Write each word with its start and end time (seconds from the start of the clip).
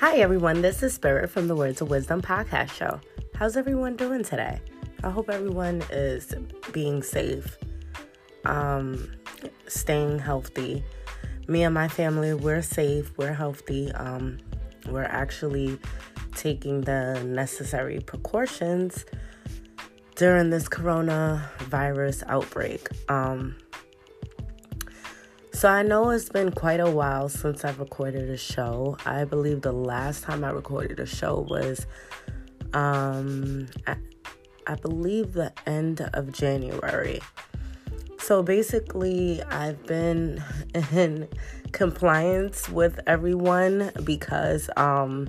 Hi, 0.00 0.16
everyone. 0.16 0.62
This 0.62 0.82
is 0.82 0.94
Spirit 0.94 1.28
from 1.28 1.46
the 1.46 1.54
Words 1.54 1.82
of 1.82 1.90
Wisdom 1.90 2.22
podcast 2.22 2.70
show. 2.70 3.02
How's 3.34 3.58
everyone 3.58 3.96
doing 3.96 4.24
today? 4.24 4.58
I 5.04 5.10
hope 5.10 5.28
everyone 5.28 5.82
is 5.90 6.34
being 6.72 7.02
safe, 7.02 7.58
um, 8.46 9.12
staying 9.66 10.18
healthy. 10.18 10.82
Me 11.48 11.64
and 11.64 11.74
my 11.74 11.86
family, 11.86 12.32
we're 12.32 12.62
safe, 12.62 13.12
we're 13.18 13.34
healthy. 13.34 13.92
Um, 13.92 14.38
we're 14.88 15.02
actually 15.04 15.78
taking 16.34 16.80
the 16.80 17.22
necessary 17.22 18.00
precautions 18.00 19.04
during 20.16 20.48
this 20.48 20.66
coronavirus 20.66 22.22
outbreak. 22.26 22.88
Um, 23.10 23.54
so 25.60 25.68
I 25.68 25.82
know 25.82 26.08
it's 26.08 26.30
been 26.30 26.52
quite 26.52 26.80
a 26.80 26.90
while 26.90 27.28
since 27.28 27.66
I've 27.66 27.80
recorded 27.80 28.30
a 28.30 28.36
show. 28.38 28.96
I 29.04 29.24
believe 29.24 29.60
the 29.60 29.72
last 29.72 30.22
time 30.22 30.42
I 30.42 30.48
recorded 30.48 30.98
a 30.98 31.04
show 31.04 31.46
was, 31.50 31.86
um, 32.72 33.66
I, 33.86 33.96
I 34.66 34.76
believe 34.76 35.34
the 35.34 35.52
end 35.66 36.00
of 36.14 36.32
January. 36.32 37.20
So 38.18 38.42
basically, 38.42 39.42
I've 39.42 39.84
been 39.84 40.42
in 40.92 41.28
compliance 41.72 42.70
with 42.70 42.98
everyone 43.06 43.90
because 44.02 44.70
um, 44.78 45.28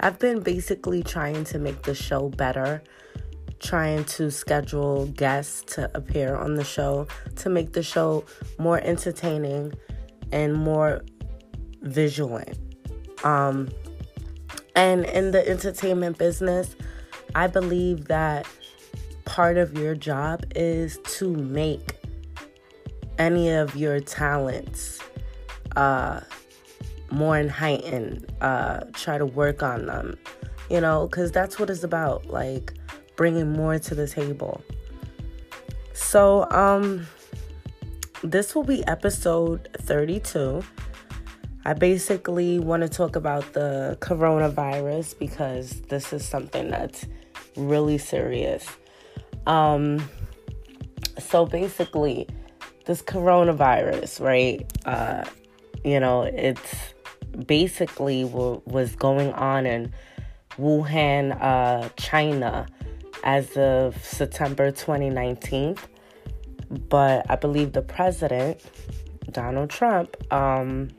I've 0.00 0.18
been 0.18 0.40
basically 0.40 1.04
trying 1.04 1.44
to 1.44 1.60
make 1.60 1.82
the 1.82 1.94
show 1.94 2.28
better 2.28 2.82
trying 3.60 4.04
to 4.04 4.30
schedule 4.30 5.06
guests 5.06 5.74
to 5.74 5.90
appear 5.94 6.36
on 6.36 6.54
the 6.54 6.64
show 6.64 7.06
to 7.36 7.48
make 7.48 7.72
the 7.72 7.82
show 7.82 8.24
more 8.58 8.80
entertaining 8.80 9.72
and 10.32 10.54
more 10.54 11.02
vigilant. 11.82 12.58
Um, 13.24 13.70
and 14.74 15.04
in 15.06 15.30
the 15.30 15.48
entertainment 15.48 16.18
business, 16.18 16.74
I 17.34 17.46
believe 17.46 18.08
that 18.08 18.46
part 19.24 19.56
of 19.56 19.78
your 19.78 19.94
job 19.94 20.44
is 20.54 20.98
to 21.16 21.34
make 21.34 21.96
any 23.18 23.50
of 23.50 23.76
your 23.76 24.00
talents 24.00 25.00
uh, 25.76 26.20
more 27.10 27.46
heightened. 27.46 28.26
Uh, 28.40 28.80
try 28.92 29.18
to 29.18 29.26
work 29.26 29.62
on 29.62 29.86
them, 29.86 30.18
you 30.70 30.80
know, 30.80 31.06
because 31.06 31.30
that's 31.32 31.58
what 31.58 31.70
it's 31.70 31.84
about. 31.84 32.26
Like, 32.26 32.74
bringing 33.16 33.52
more 33.52 33.78
to 33.78 33.94
the 33.94 34.06
table. 34.06 34.62
So, 35.92 36.50
um, 36.50 37.06
this 38.22 38.54
will 38.54 38.64
be 38.64 38.86
episode 38.86 39.68
32. 39.80 40.62
I 41.66 41.72
basically 41.72 42.58
want 42.58 42.82
to 42.82 42.88
talk 42.88 43.16
about 43.16 43.52
the 43.52 43.96
coronavirus 44.00 45.18
because 45.18 45.80
this 45.82 46.12
is 46.12 46.24
something 46.24 46.70
that's 46.70 47.06
really 47.56 47.98
serious. 47.98 48.66
Um, 49.46 50.08
so 51.18 51.46
basically, 51.46 52.28
this 52.86 53.02
coronavirus, 53.02 54.20
right? 54.20 54.66
Uh, 54.84 55.24
you 55.84 56.00
know, 56.00 56.22
it's 56.22 56.94
basically 57.46 58.24
what 58.24 58.66
was 58.66 58.94
going 58.96 59.32
on 59.32 59.66
in 59.66 59.92
Wuhan, 60.58 61.36
uh, 61.40 61.88
China 61.96 62.66
as 63.24 63.56
of 63.56 63.96
September 64.04 64.70
2019. 64.70 65.76
But 66.88 67.28
I 67.28 67.36
believe 67.36 67.72
the 67.72 67.82
president, 67.82 68.60
Donald 69.30 69.70
Trump, 69.70 70.16
um, 70.32 70.90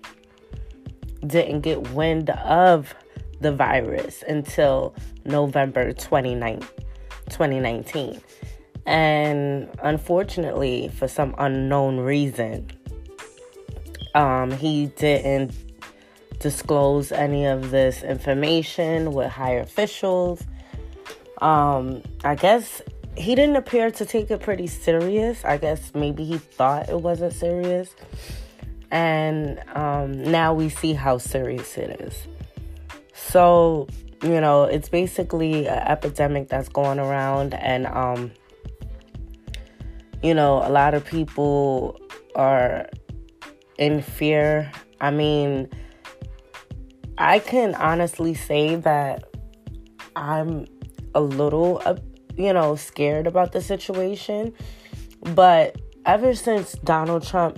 didn't 1.26 1.62
get 1.62 1.92
wind 1.92 2.30
of 2.32 2.94
the 3.40 3.52
virus 3.52 4.24
until 4.28 4.96
November 5.24 5.94
29, 5.94 6.60
2019. 7.30 8.22
And 8.86 9.70
unfortunately, 9.82 10.90
for 10.90 11.08
some 11.08 11.34
unknown 11.38 12.00
reason, 12.00 12.70
um, 14.14 14.52
he 14.52 14.88
didn't 14.88 15.54
disclose 16.40 17.12
any 17.12 17.46
of 17.46 17.72
this 17.72 18.04
information 18.04 19.14
with 19.14 19.32
higher 19.32 19.62
officials 19.62 20.44
um, 21.42 22.02
I 22.24 22.36
guess 22.36 22.82
he 23.18 23.36
didn't 23.36 23.56
appear 23.56 23.92
to 23.92 24.06
take 24.06 24.30
it 24.32 24.42
pretty 24.42 24.68
serious. 24.68 25.44
I 25.46 25.58
guess 25.58 25.94
maybe 25.96 26.24
he 26.24 26.38
thought 26.38 26.90
it 26.90 27.00
wasn't 27.00 27.34
serious. 27.34 27.96
And 28.92 29.62
um, 29.74 30.24
now 30.24 30.54
we 30.54 30.70
see 30.70 30.94
how 30.94 31.18
serious 31.18 31.78
it 31.78 32.02
is. 32.02 32.28
So, 33.14 33.88
you 34.22 34.40
know, 34.40 34.64
it's 34.64 34.90
basically 34.90 35.68
an 35.68 35.80
epidemic 35.80 36.48
that's 36.50 36.70
going 36.70 37.00
around, 37.00 37.54
and, 37.54 37.88
um, 37.88 38.32
you 40.22 40.34
know, 40.34 40.58
a 40.66 40.70
lot 40.70 40.94
of 40.94 41.06
people 41.06 42.00
are 42.36 42.90
in 43.78 44.02
fear. 44.02 44.72
I 45.02 45.12
mean, 45.12 45.70
I 47.18 47.40
can 47.40 47.76
honestly 47.76 48.34
say 48.34 48.76
that 48.76 49.24
I'm 50.16 50.68
a 51.16 51.22
little, 51.22 51.82
uh, 51.86 51.96
you 52.38 52.54
know, 52.54 52.76
scared 52.76 53.26
about 53.26 53.52
the 53.52 53.62
situation. 53.62 54.54
But 55.34 55.82
ever 56.06 56.36
since 56.36 56.74
Donald 56.84 57.26
Trump 57.26 57.58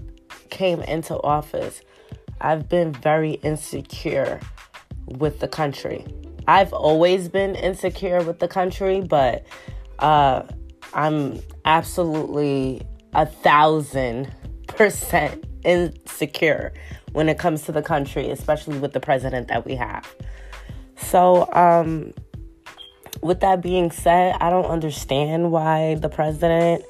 came 0.50 0.82
into 0.82 1.20
office, 1.22 1.82
I've 2.40 2.70
been 2.70 2.94
very 2.94 3.34
insecure 3.34 4.40
with 5.06 5.40
the 5.40 5.48
country. 5.48 6.06
I've 6.48 6.72
always 6.72 7.28
been 7.28 7.56
insecure 7.56 8.24
with 8.24 8.40
the 8.40 8.48
country, 8.48 9.02
but 9.02 9.46
uh, 10.00 10.44
I'm 10.94 11.42
absolutely 11.66 12.82
a 13.14 13.26
thousand 13.26 14.32
percent 14.68 15.44
insecure 15.66 16.72
when 17.12 17.28
it 17.28 17.38
comes 17.38 17.64
to 17.64 17.72
the 17.72 17.82
country, 17.82 18.30
especially 18.30 18.78
with 18.80 18.94
the 18.94 19.00
president 19.00 19.48
that 19.48 19.66
we 19.66 19.76
have. 19.76 20.16
So, 20.96 21.52
um, 21.54 22.14
with 23.22 23.40
that 23.42 23.62
being 23.62 23.92
said, 23.92 24.36
I 24.40 24.50
don't 24.50 24.66
understand 24.66 25.52
why 25.52 25.96
the 25.96 26.10
president. 26.10 26.84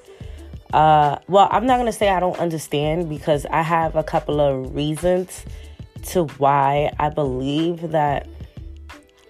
Uh, 0.74 1.18
well, 1.28 1.48
I'm 1.50 1.66
not 1.66 1.78
gonna 1.78 1.94
say 1.94 2.10
I 2.10 2.20
don't 2.20 2.38
understand 2.40 3.10
because 3.10 3.46
I 3.46 3.62
have 3.62 3.96
a 3.96 4.04
couple 4.04 4.42
of 4.42 4.76
reasons 4.76 5.46
to 6.08 6.26
why 6.38 6.94
I 7.00 7.10
believe 7.10 7.92
that 7.92 8.28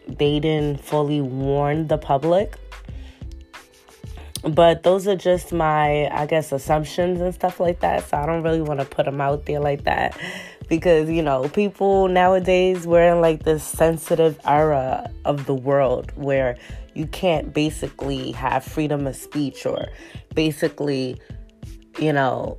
they 0.07 0.39
didn't 0.39 0.83
fully 0.83 1.21
warn 1.21 1.87
the 1.87 1.97
public. 1.97 2.55
But 4.43 4.83
those 4.83 5.07
are 5.07 5.15
just 5.15 5.51
my, 5.51 6.07
I 6.09 6.25
guess, 6.25 6.51
assumptions 6.51 7.19
and 7.19 7.33
stuff 7.33 7.59
like 7.59 7.81
that. 7.81 8.07
So 8.07 8.17
I 8.17 8.25
don't 8.25 8.43
really 8.43 8.61
want 8.61 8.79
to 8.79 8.85
put 8.85 9.05
them 9.05 9.19
out 9.19 9.45
there 9.45 9.59
like 9.59 9.83
that 9.83 10.17
because, 10.69 11.09
you 11.09 11.21
know, 11.21 11.49
people 11.49 12.07
nowadays, 12.07 12.85
we're 12.85 13.13
in 13.13 13.21
like 13.21 13.43
this 13.43 13.63
sensitive 13.63 14.39
era 14.45 15.11
of 15.25 15.45
the 15.45 15.55
world 15.55 16.11
where 16.15 16.57
you 16.97 17.05
can't 17.05 17.53
basically 17.53 18.31
have 18.31 18.63
freedom 18.63 19.05
of 19.05 19.15
speech 19.15 19.67
or 19.67 19.87
basically, 20.33 21.21
you 21.99 22.11
know, 22.11 22.57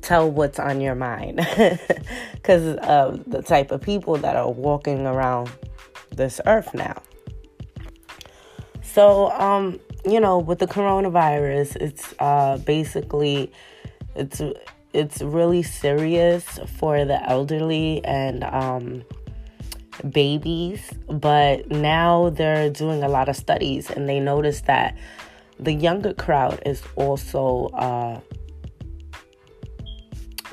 tell 0.00 0.30
what's 0.30 0.60
on 0.60 0.80
your 0.80 0.94
mind 0.94 1.36
because 2.34 2.76
of 2.76 3.28
the 3.28 3.42
type 3.42 3.72
of 3.72 3.80
people 3.80 4.16
that 4.16 4.36
are 4.36 4.50
walking 4.50 5.06
around 5.06 5.50
this 6.14 6.40
earth 6.46 6.72
now. 6.72 7.02
So, 8.82 9.32
um, 9.32 9.80
you 10.04 10.20
know, 10.20 10.38
with 10.38 10.60
the 10.60 10.68
coronavirus, 10.68 11.76
it's 11.76 12.14
uh, 12.20 12.58
basically 12.58 13.52
it's 14.14 14.40
it's 14.92 15.20
really 15.20 15.62
serious 15.62 16.44
for 16.78 17.04
the 17.04 17.28
elderly 17.28 18.04
and 18.04 18.44
um, 18.44 19.04
babies, 20.08 20.92
but 21.08 21.70
now 21.70 22.30
they're 22.30 22.70
doing 22.70 23.02
a 23.02 23.08
lot 23.08 23.28
of 23.28 23.36
studies 23.36 23.90
and 23.90 24.08
they 24.08 24.20
notice 24.20 24.62
that 24.62 24.96
the 25.58 25.72
younger 25.72 26.14
crowd 26.14 26.62
is 26.64 26.82
also 26.96 27.66
uh, 27.74 28.20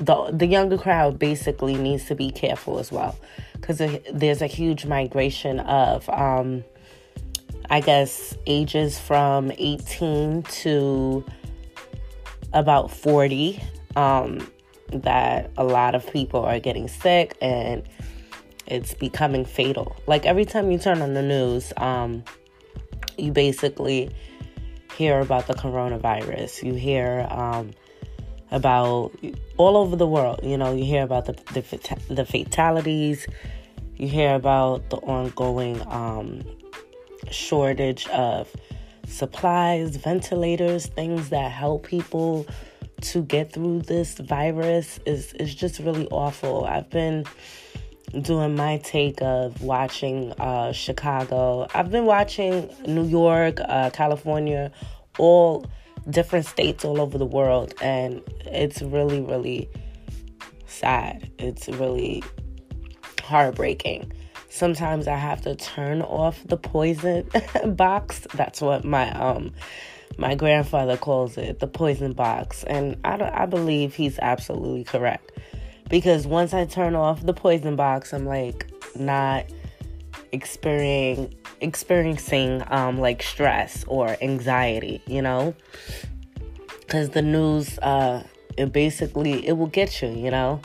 the 0.00 0.30
the 0.32 0.46
younger 0.46 0.78
crowd 0.78 1.18
basically 1.18 1.76
needs 1.76 2.04
to 2.06 2.14
be 2.14 2.30
careful 2.30 2.78
as 2.78 2.92
well 2.92 3.16
because 3.54 3.78
there's 4.12 4.42
a 4.42 4.46
huge 4.46 4.86
migration 4.86 5.60
of 5.60 6.08
um, 6.10 6.62
I 7.70 7.80
guess 7.80 8.36
ages 8.46 8.98
from 8.98 9.50
18 9.56 10.42
to 10.42 11.24
about 12.52 12.90
40 12.90 13.62
um, 13.96 14.50
that 14.92 15.50
a 15.56 15.64
lot 15.64 15.94
of 15.94 16.10
people 16.12 16.40
are 16.44 16.60
getting 16.60 16.88
sick 16.88 17.36
and 17.42 17.82
it's 18.68 18.94
becoming 18.94 19.44
fatal. 19.44 19.96
Like 20.06 20.26
every 20.26 20.44
time 20.44 20.70
you 20.70 20.78
turn 20.78 21.02
on 21.02 21.14
the 21.14 21.22
news, 21.22 21.72
um, 21.76 22.22
you 23.16 23.32
basically 23.32 24.10
hear 24.94 25.20
about 25.20 25.46
the 25.46 25.54
coronavirus. 25.54 26.62
You 26.62 26.74
hear 26.74 27.26
um, 27.30 27.70
about 28.50 29.12
all 29.56 29.76
over 29.76 29.96
the 29.96 30.06
world. 30.06 30.40
You 30.42 30.56
know, 30.56 30.74
you 30.74 30.84
hear 30.84 31.02
about 31.02 31.26
the 31.26 31.32
the, 31.54 32.14
the 32.14 32.24
fatalities. 32.24 33.26
You 33.96 34.08
hear 34.08 34.34
about 34.34 34.90
the 34.90 34.98
ongoing 34.98 35.80
um, 35.88 36.44
shortage 37.30 38.06
of 38.08 38.54
supplies, 39.08 39.96
ventilators, 39.96 40.86
things 40.86 41.30
that 41.30 41.50
help 41.50 41.86
people 41.86 42.46
to 43.00 43.22
get 43.22 43.52
through 43.52 43.80
this 43.82 44.18
virus 44.18 45.00
is 45.06 45.32
is 45.34 45.54
just 45.54 45.78
really 45.78 46.06
awful. 46.08 46.64
I've 46.64 46.90
been 46.90 47.24
doing 48.22 48.56
my 48.56 48.78
take 48.78 49.20
of 49.22 49.62
watching 49.62 50.32
uh, 50.32 50.72
Chicago. 50.72 51.66
I've 51.74 51.90
been 51.90 52.06
watching 52.06 52.70
New 52.86 53.04
York, 53.04 53.58
uh, 53.60 53.90
California, 53.90 54.70
all 55.18 55.66
different 56.08 56.46
states 56.46 56.84
all 56.84 57.00
over 57.00 57.18
the 57.18 57.26
world, 57.26 57.74
and 57.82 58.22
it's 58.46 58.80
really, 58.82 59.20
really 59.20 59.68
sad. 60.66 61.30
It's 61.38 61.68
really 61.68 62.22
heartbreaking. 63.22 64.12
Sometimes 64.48 65.06
I 65.06 65.16
have 65.16 65.42
to 65.42 65.54
turn 65.54 66.00
off 66.02 66.42
the 66.46 66.56
poison 66.56 67.28
box. 67.66 68.26
That's 68.34 68.60
what 68.60 68.84
my 68.84 69.10
um 69.12 69.52
my 70.16 70.34
grandfather 70.34 70.96
calls 70.96 71.36
it, 71.36 71.60
the 71.60 71.66
poison 71.66 72.12
box, 72.12 72.64
and 72.64 72.96
I 73.04 73.42
I 73.42 73.46
believe 73.46 73.94
he's 73.94 74.18
absolutely 74.20 74.84
correct 74.84 75.37
because 75.88 76.26
once 76.26 76.52
I 76.52 76.64
turn 76.66 76.94
off 76.94 77.24
the 77.24 77.32
poison 77.32 77.76
box, 77.76 78.12
I'm 78.12 78.26
like 78.26 78.66
not 78.96 79.46
experiencing 80.32 81.34
experiencing 81.60 82.62
um 82.68 82.98
like 82.98 83.22
stress 83.22 83.84
or 83.88 84.16
anxiety, 84.22 85.02
you 85.06 85.22
know? 85.22 85.54
Cuz 86.86 87.10
the 87.10 87.22
news 87.22 87.78
uh 87.80 88.22
it 88.56 88.72
basically 88.72 89.46
it 89.46 89.52
will 89.52 89.66
get 89.66 90.00
you, 90.02 90.08
you 90.08 90.30
know? 90.30 90.60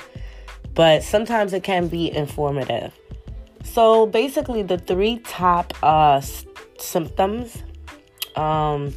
But 0.75 1.03
sometimes 1.03 1.53
it 1.53 1.63
can 1.63 1.87
be 1.87 2.11
informative. 2.11 2.93
So 3.63 4.05
basically 4.05 4.63
the 4.63 4.77
three 4.77 5.19
top 5.19 5.73
uh 5.81 6.17
s- 6.17 6.45
symptoms 6.77 7.63
um 8.35 8.93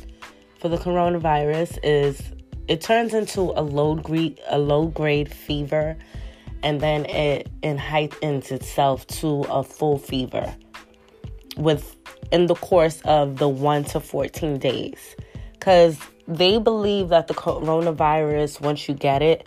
for 0.59 0.69
the 0.69 0.77
coronavirus 0.77 1.79
is 1.83 2.21
it 2.69 2.81
turns 2.81 3.15
into 3.15 3.53
a 3.57 3.63
low 3.63 3.95
grade 3.95 4.41
a 4.49 4.59
low 4.59 4.87
grade 4.87 5.33
fever 5.33 5.97
and 6.67 6.81
then 6.81 7.05
it, 7.07 7.49
heightens 7.79 8.51
itself 8.51 9.07
to 9.07 9.43
a 9.43 9.63
full 9.63 9.99
fever 9.99 10.53
with 11.57 11.97
in 12.33 12.47
the 12.47 12.57
course 12.57 13.01
of 13.03 13.37
the 13.37 13.49
1 13.49 13.85
to 13.85 14.01
14 14.01 14.59
days. 14.59 15.15
Cuz 15.61 15.97
they 16.27 16.59
believe 16.59 17.11
that 17.11 17.29
the 17.29 17.35
coronavirus 17.35 18.61
once 18.61 18.89
you 18.89 18.95
get 18.95 19.23
it 19.23 19.47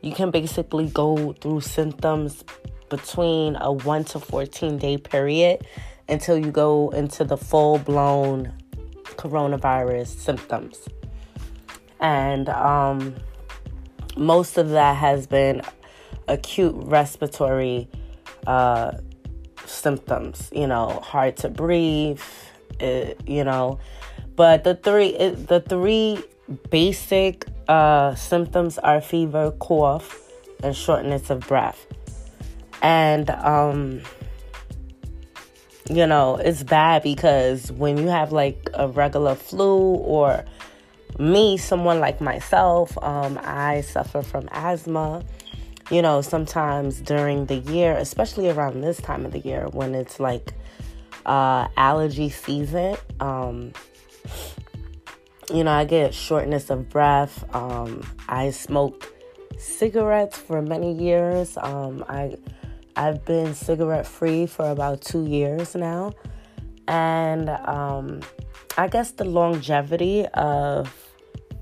you 0.00 0.12
can 0.12 0.30
basically 0.30 0.88
go 0.88 1.34
through 1.34 1.60
symptoms 1.60 2.42
between 2.88 3.56
a 3.56 3.70
1 3.70 4.04
to 4.04 4.18
14 4.18 4.78
day 4.78 4.96
period 4.96 5.66
until 6.08 6.38
you 6.38 6.50
go 6.50 6.88
into 6.90 7.22
the 7.24 7.36
full 7.36 7.78
blown 7.78 8.52
coronavirus 9.16 10.06
symptoms. 10.06 10.88
And 12.00 12.48
um, 12.48 13.14
most 14.16 14.56
of 14.56 14.70
that 14.70 14.96
has 14.96 15.26
been 15.26 15.60
acute 16.28 16.74
respiratory 16.76 17.88
uh, 18.46 18.92
symptoms, 19.64 20.50
you 20.52 20.66
know, 20.66 21.00
hard 21.02 21.36
to 21.38 21.48
breathe, 21.48 22.22
it, 22.80 23.20
you 23.26 23.44
know. 23.44 23.78
But 24.34 24.64
the 24.64 24.74
three 24.74 25.08
it, 25.08 25.48
the 25.48 25.60
three 25.60 26.22
basic 26.70 27.46
uh, 27.68 28.14
symptoms 28.14 28.78
are 28.78 29.00
fever, 29.00 29.52
cough, 29.52 30.20
and 30.62 30.76
shortness 30.76 31.30
of 31.30 31.40
breath. 31.46 31.86
And 32.82 33.30
um, 33.30 34.02
you 35.88 36.06
know, 36.06 36.36
it's 36.36 36.62
bad 36.62 37.02
because 37.02 37.70
when 37.72 37.96
you 37.96 38.08
have 38.08 38.32
like 38.32 38.68
a 38.74 38.88
regular 38.88 39.34
flu 39.34 39.78
or 39.78 40.44
me, 41.18 41.56
someone 41.56 42.00
like 42.00 42.20
myself, 42.20 42.96
um, 43.02 43.38
I 43.42 43.80
suffer 43.80 44.22
from 44.22 44.48
asthma 44.52 45.24
you 45.90 46.02
know, 46.02 46.20
sometimes 46.20 47.00
during 47.00 47.46
the 47.46 47.56
year, 47.56 47.96
especially 47.96 48.50
around 48.50 48.80
this 48.80 49.00
time 49.00 49.24
of 49.24 49.32
the 49.32 49.38
year 49.38 49.68
when 49.70 49.94
it's 49.94 50.18
like 50.18 50.52
uh, 51.24 51.68
allergy 51.76 52.28
season, 52.28 52.96
um, 53.20 53.72
you 55.52 55.62
know, 55.62 55.70
I 55.70 55.84
get 55.84 56.12
shortness 56.12 56.70
of 56.70 56.88
breath. 56.88 57.44
Um, 57.54 58.02
I 58.28 58.50
smoked 58.50 59.06
cigarettes 59.58 60.36
for 60.36 60.60
many 60.60 60.92
years. 60.92 61.56
Um, 61.56 62.04
I 62.08 62.36
I've 62.96 63.24
been 63.24 63.54
cigarette 63.54 64.06
free 64.06 64.46
for 64.46 64.70
about 64.70 65.02
two 65.02 65.26
years 65.26 65.74
now, 65.74 66.14
and 66.88 67.48
um, 67.50 68.22
I 68.76 68.88
guess 68.88 69.12
the 69.12 69.24
longevity 69.24 70.26
of 70.26 70.92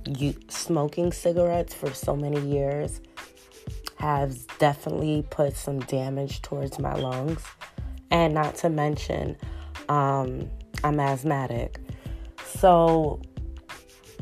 you 0.07 0.35
smoking 0.49 1.13
cigarettes 1.13 1.75
for 1.75 1.93
so 1.93 2.17
many 2.17 2.41
years 2.41 3.01
has 4.05 4.45
definitely 4.59 5.25
put 5.31 5.57
some 5.57 5.81
damage 5.81 6.43
towards 6.43 6.79
my 6.79 6.95
lungs. 6.95 7.43
And 8.11 8.35
not 8.35 8.55
to 8.57 8.69
mention, 8.69 9.35
um, 9.89 10.51
I'm 10.85 11.01
asthmatic. 11.01 11.79
So, 12.45 13.23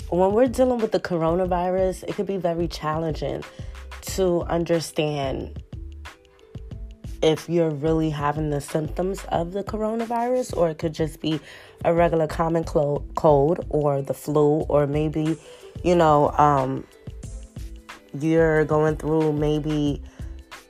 when 0.08 0.32
we're 0.32 0.46
dealing 0.46 0.78
with 0.78 0.92
the 0.92 1.00
coronavirus, 1.00 2.04
it 2.04 2.14
could 2.14 2.26
be 2.26 2.36
very 2.36 2.68
challenging 2.68 3.42
to 4.02 4.42
understand 4.42 5.60
if 7.20 7.48
you're 7.48 7.70
really 7.70 8.10
having 8.10 8.50
the 8.50 8.60
symptoms 8.60 9.24
of 9.30 9.52
the 9.52 9.64
coronavirus, 9.64 10.56
or 10.56 10.70
it 10.70 10.78
could 10.78 10.94
just 10.94 11.20
be 11.20 11.40
a 11.84 11.92
regular 11.92 12.28
common 12.28 12.62
cold 12.62 13.66
or 13.68 14.00
the 14.00 14.14
flu, 14.14 14.60
or 14.68 14.86
maybe, 14.86 15.36
you 15.82 15.96
know, 15.96 16.30
um, 16.38 16.84
you're 18.18 18.64
going 18.64 18.96
through 18.96 19.32
maybe 19.32 20.02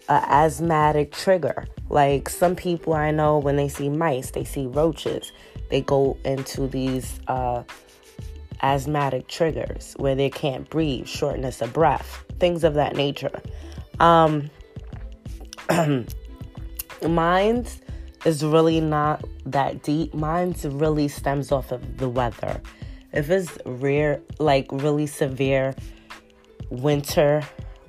an 0.09 0.23
asthmatic 0.27 1.13
trigger. 1.13 1.67
Like 1.89 2.29
some 2.29 2.57
people 2.57 2.95
I 2.95 3.11
know, 3.11 3.39
when 3.39 3.57
they 3.57 3.69
see 3.69 3.89
mice, 3.89 4.31
they 4.31 4.45
see 4.45 4.67
roaches, 4.67 5.33
they 5.71 5.81
go 5.81 6.17
into 6.25 6.67
these 6.67 7.21
uh, 7.29 7.63
asthmatic 8.63 9.29
triggers 9.29 9.95
where 9.99 10.15
they 10.15 10.31
can't 10.31 10.69
breathe, 10.71 11.07
shortness 11.07 11.61
of 11.61 11.73
breath, 11.73 12.25
things 12.39 12.65
of 12.65 12.75
that 12.75 12.97
nature. 12.97 13.41
Um, 14.01 14.51
mine's 17.09 17.81
is 18.25 18.45
really 18.45 18.81
not 18.81 19.25
that 19.47 19.83
deep. 19.83 20.15
Mine's 20.15 20.65
really 20.65 21.09
stems 21.09 21.51
off 21.51 21.73
of 21.73 21.99
the 21.99 22.09
weather. 22.09 22.61
If 23.13 23.31
it's 23.31 23.59
rare, 23.67 24.21
like 24.39 24.69
really 24.71 25.07
severe 25.07 25.75
winter 26.73 27.43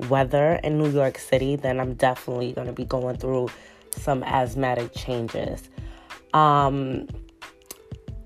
weather 0.10 0.60
in 0.64 0.78
New 0.78 0.90
York 0.90 1.18
City, 1.18 1.56
then 1.56 1.80
I'm 1.80 1.94
definitely 1.94 2.52
going 2.52 2.68
to 2.68 2.74
be 2.74 2.86
going 2.86 3.18
through 3.18 3.50
some 3.92 4.24
asthmatic 4.24 4.94
changes. 4.94 5.70
Um, 6.34 7.08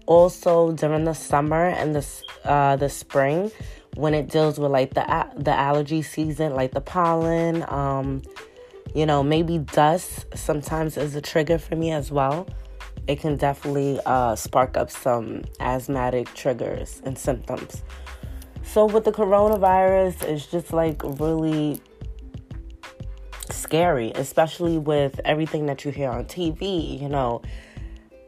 also 0.06 0.72
during 0.72 1.04
the 1.04 1.14
summer 1.14 1.68
and 1.68 1.94
the 1.94 2.24
uh, 2.46 2.78
the 2.78 2.90
spring, 2.90 3.52
when 3.96 4.14
it 4.14 4.30
deals 4.30 4.60
with 4.60 4.72
like 4.72 4.94
the 4.94 5.28
the 5.36 5.52
allergy 5.52 6.02
season, 6.02 6.56
like 6.56 6.72
the 6.72 6.82
pollen, 6.82 7.66
um, 7.68 8.22
you 8.96 9.06
know, 9.06 9.22
maybe 9.22 9.60
dust 9.60 10.26
sometimes 10.34 10.98
is 10.98 11.16
a 11.16 11.22
trigger 11.22 11.58
for 11.58 11.76
me 11.76 11.92
as 11.92 12.12
well. 12.12 12.48
It 13.08 13.20
can 13.20 13.38
definitely 13.38 14.00
uh, 14.06 14.36
spark 14.36 14.76
up 14.76 14.90
some 14.90 15.44
asthmatic 15.60 16.34
triggers 16.34 17.02
and 17.06 17.18
symptoms. 17.18 17.84
So 18.68 18.86
with 18.86 19.06
the 19.06 19.14
coronavirus, 19.14 20.24
it's 20.24 20.46
just 20.46 20.74
like 20.74 21.02
really 21.04 21.82
scary, 23.50 24.12
especially 24.14 24.78
with 24.78 25.20
everything 25.24 25.66
that 25.68 25.86
you 25.86 25.92
hear 25.92 26.10
on 26.10 26.26
TV, 26.26 27.02
you 27.02 27.08
know, 27.08 27.42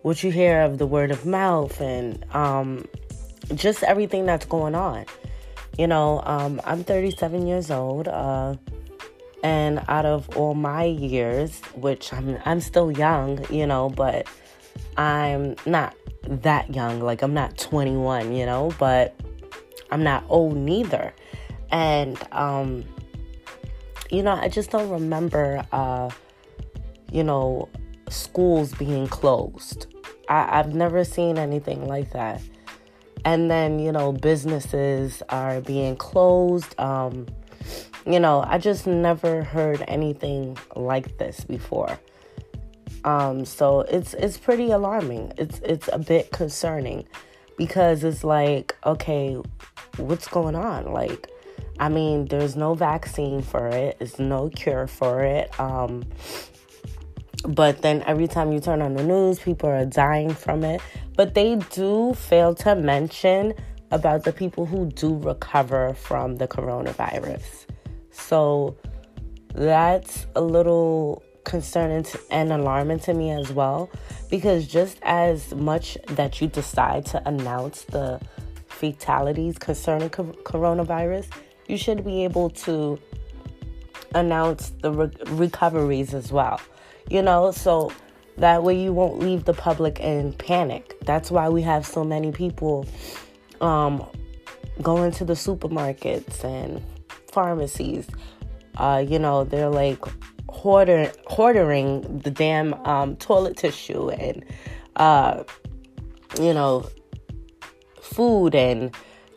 what 0.01 0.24
you 0.24 0.31
hear 0.31 0.62
of 0.62 0.77
the 0.77 0.88
word 0.88 1.12
of 1.12 1.25
mouth 1.25 1.79
and 1.81 2.25
um, 2.34 2.86
just 3.53 3.84
everything 3.84 4.25
that's 4.25 4.46
going 4.46 4.75
on. 4.75 5.05
You 5.77 5.88
know, 5.88 6.22
um, 6.25 6.62
I'm 6.63 6.86
37 6.86 7.46
years 7.46 7.69
old, 7.69 8.08
uh, 8.08 8.55
and 9.43 9.84
out 9.88 10.05
of 10.05 10.36
all 10.38 10.53
my 10.53 10.86
years, 10.86 11.60
which 11.75 12.12
I'm 12.13 12.38
I'm 12.46 12.62
still 12.62 12.91
young, 12.91 13.46
you 13.51 13.67
know, 13.67 13.89
but 13.89 14.25
I'm 14.98 15.58
not 15.65 15.96
that 16.24 16.74
young. 16.74 17.01
Like 17.01 17.22
I'm 17.22 17.34
not 17.34 17.58
21, 17.58 18.34
you 18.34 18.46
know, 18.46 18.74
but 18.79 19.15
I'm 19.91 20.03
not 20.03 20.24
old 20.29 20.55
neither. 20.58 21.13
And, 21.72 22.17
um, 22.31 22.84
you 24.10 24.24
know, 24.24 24.34
I 24.34 24.48
just 24.48 24.72
don't 24.72 24.89
remember, 24.89 25.63
uh, 25.72 26.10
you 27.12 27.24
know, 27.24 27.69
schools 28.10 28.74
being 28.74 29.08
closed. 29.08 29.88
I, 30.27 30.60
I've 30.60 30.74
never 30.74 31.03
seen 31.03 31.38
anything 31.38 31.88
like 31.88 32.12
that. 32.12 32.41
And 33.25 33.51
then, 33.51 33.79
you 33.79 33.91
know, 33.91 34.12
businesses 34.12 35.22
are 35.29 35.62
being 35.62 35.96
closed. 35.96 36.79
Um, 36.79 37.27
you 38.05 38.19
know, 38.19 38.43
I 38.48 38.58
just 38.58 38.88
never 38.88 39.43
heard 39.43 39.84
anything 39.88 40.58
like 40.75 41.17
this 41.17 41.41
before. 41.41 42.00
Um, 43.03 43.46
so 43.46 43.81
it's 43.81 44.13
it's 44.13 44.38
pretty 44.38 44.72
alarming. 44.72 45.34
It's 45.38 45.60
it's 45.60 45.89
a 45.91 46.00
bit 46.00 46.31
concerning 46.31 47.05
because 47.58 48.03
it's 48.03 48.24
like, 48.24 48.75
okay, 48.86 49.38
what's 49.98 50.27
going 50.27 50.55
on? 50.55 50.91
Like, 50.91 51.27
I 51.79 51.89
mean, 51.89 52.25
there's 52.25 52.55
no 52.55 52.74
vaccine 52.74 53.41
for 53.41 53.67
it. 53.67 53.98
There's 54.00 54.19
no 54.19 54.50
cure 54.50 54.88
for 54.88 55.24
it. 55.24 55.58
Um, 55.60 56.05
but 57.48 57.81
then 57.81 58.03
every 58.05 58.27
time 58.27 58.51
you 58.51 58.60
turn 58.60 58.81
on 58.81 58.96
the 58.96 59.03
news, 59.03 59.39
people 59.39 59.69
are 59.69 59.86
dying 59.86 60.34
from 60.34 60.63
it. 60.63 60.81
But 61.15 61.34
they 61.34 61.55
do 61.72 62.13
fail 62.13 62.53
to 62.55 62.75
mention 62.75 63.53
about 63.91 64.24
the 64.24 64.34
people 64.34 64.65
who 64.65 64.88
do 64.88 65.15
recover 65.17 65.93
from 65.93 66.36
the 66.36 66.48
coronavirus. 66.48 67.65
So 68.12 68.77
that's 69.53 70.27
a 70.36 70.41
little 70.41 71.24
concerning 71.43 72.05
and 72.29 72.51
alarming 72.51 73.00
to 73.00 73.13
me 73.13 73.31
as 73.31 73.51
well 73.51 73.89
because 74.29 74.67
just 74.67 75.00
as 75.01 75.53
much 75.55 75.98
that 76.10 76.39
you 76.39 76.48
decide 76.48 77.05
to 77.08 77.27
announce 77.27 77.84
the 77.86 78.22
fatalities 78.79 79.57
concerning 79.57 80.09
co- 80.09 80.36
coronavirus, 80.43 81.27
you 81.67 81.77
should 81.77 82.03
be 82.05 82.24
able 82.24 82.50
to 82.50 82.98
announce 84.15 84.71
the 84.81 84.91
re- 84.91 85.12
recoveries 85.27 86.13
as 86.13 86.31
well. 86.31 86.59
You 87.09 87.21
know, 87.21 87.51
so 87.51 87.91
that 88.38 88.63
way 88.63 88.81
you 88.81 88.93
won't 88.93 89.19
leave 89.19 89.43
the 89.43 89.53
public 89.53 90.00
in 90.00 90.33
panic. 90.33 90.98
That's 91.01 91.29
why 91.29 91.50
we 91.50 91.62
have 91.63 91.86
so 91.86 92.03
many 92.03 92.31
people 92.31 92.86
um, 93.59 94.05
going 94.81 95.12
to 95.13 95.25
the 95.25 95.33
supermarkets 95.33 96.43
and 96.43 96.81
pharmacies. 97.31 98.07
Uh, 98.77 99.03
you 99.05 99.19
know, 99.19 99.43
they're 99.43 99.69
like 99.69 100.03
hoarder, 100.48 101.12
hoarding 101.27 102.19
the 102.19 102.31
damn 102.31 102.74
um, 102.86 103.17
toilet 103.17 103.57
tissue 103.57 104.09
and, 104.09 104.45
uh, 104.95 105.43
you 106.39 106.53
know, 106.53 106.88
food 108.13 108.55
and 108.55 108.93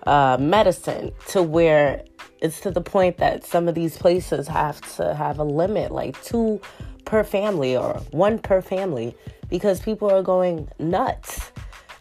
uh, 0.06 0.36
medicine 0.40 1.12
to 1.28 1.42
where 1.42 2.04
it's 2.40 2.60
to 2.60 2.70
the 2.70 2.80
point 2.80 3.18
that 3.18 3.44
some 3.44 3.68
of 3.68 3.74
these 3.74 3.96
places 3.96 4.48
have 4.48 4.80
to 4.96 5.14
have 5.14 5.38
a 5.38 5.44
limit, 5.44 5.92
like 5.92 6.20
two 6.24 6.60
per 7.04 7.22
family 7.22 7.76
or 7.76 7.94
one 8.10 8.38
per 8.38 8.60
family, 8.60 9.14
because 9.48 9.80
people 9.80 10.10
are 10.10 10.22
going 10.22 10.68
nuts. 10.78 11.52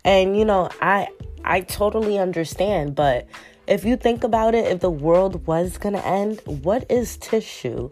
And 0.04 0.38
you 0.38 0.46
know, 0.46 0.70
I 0.82 1.10
I 1.44 1.62
totally 1.62 2.18
understand, 2.18 2.96
but 2.96 3.28
if 3.68 3.86
you 3.86 3.96
think 3.96 4.24
about 4.24 4.56
it, 4.56 4.66
if 4.66 4.80
the 4.80 4.90
world 4.90 5.46
was 5.46 5.78
gonna 5.78 6.00
end, 6.00 6.42
what 6.46 6.90
is 6.90 7.18
tissue 7.18 7.92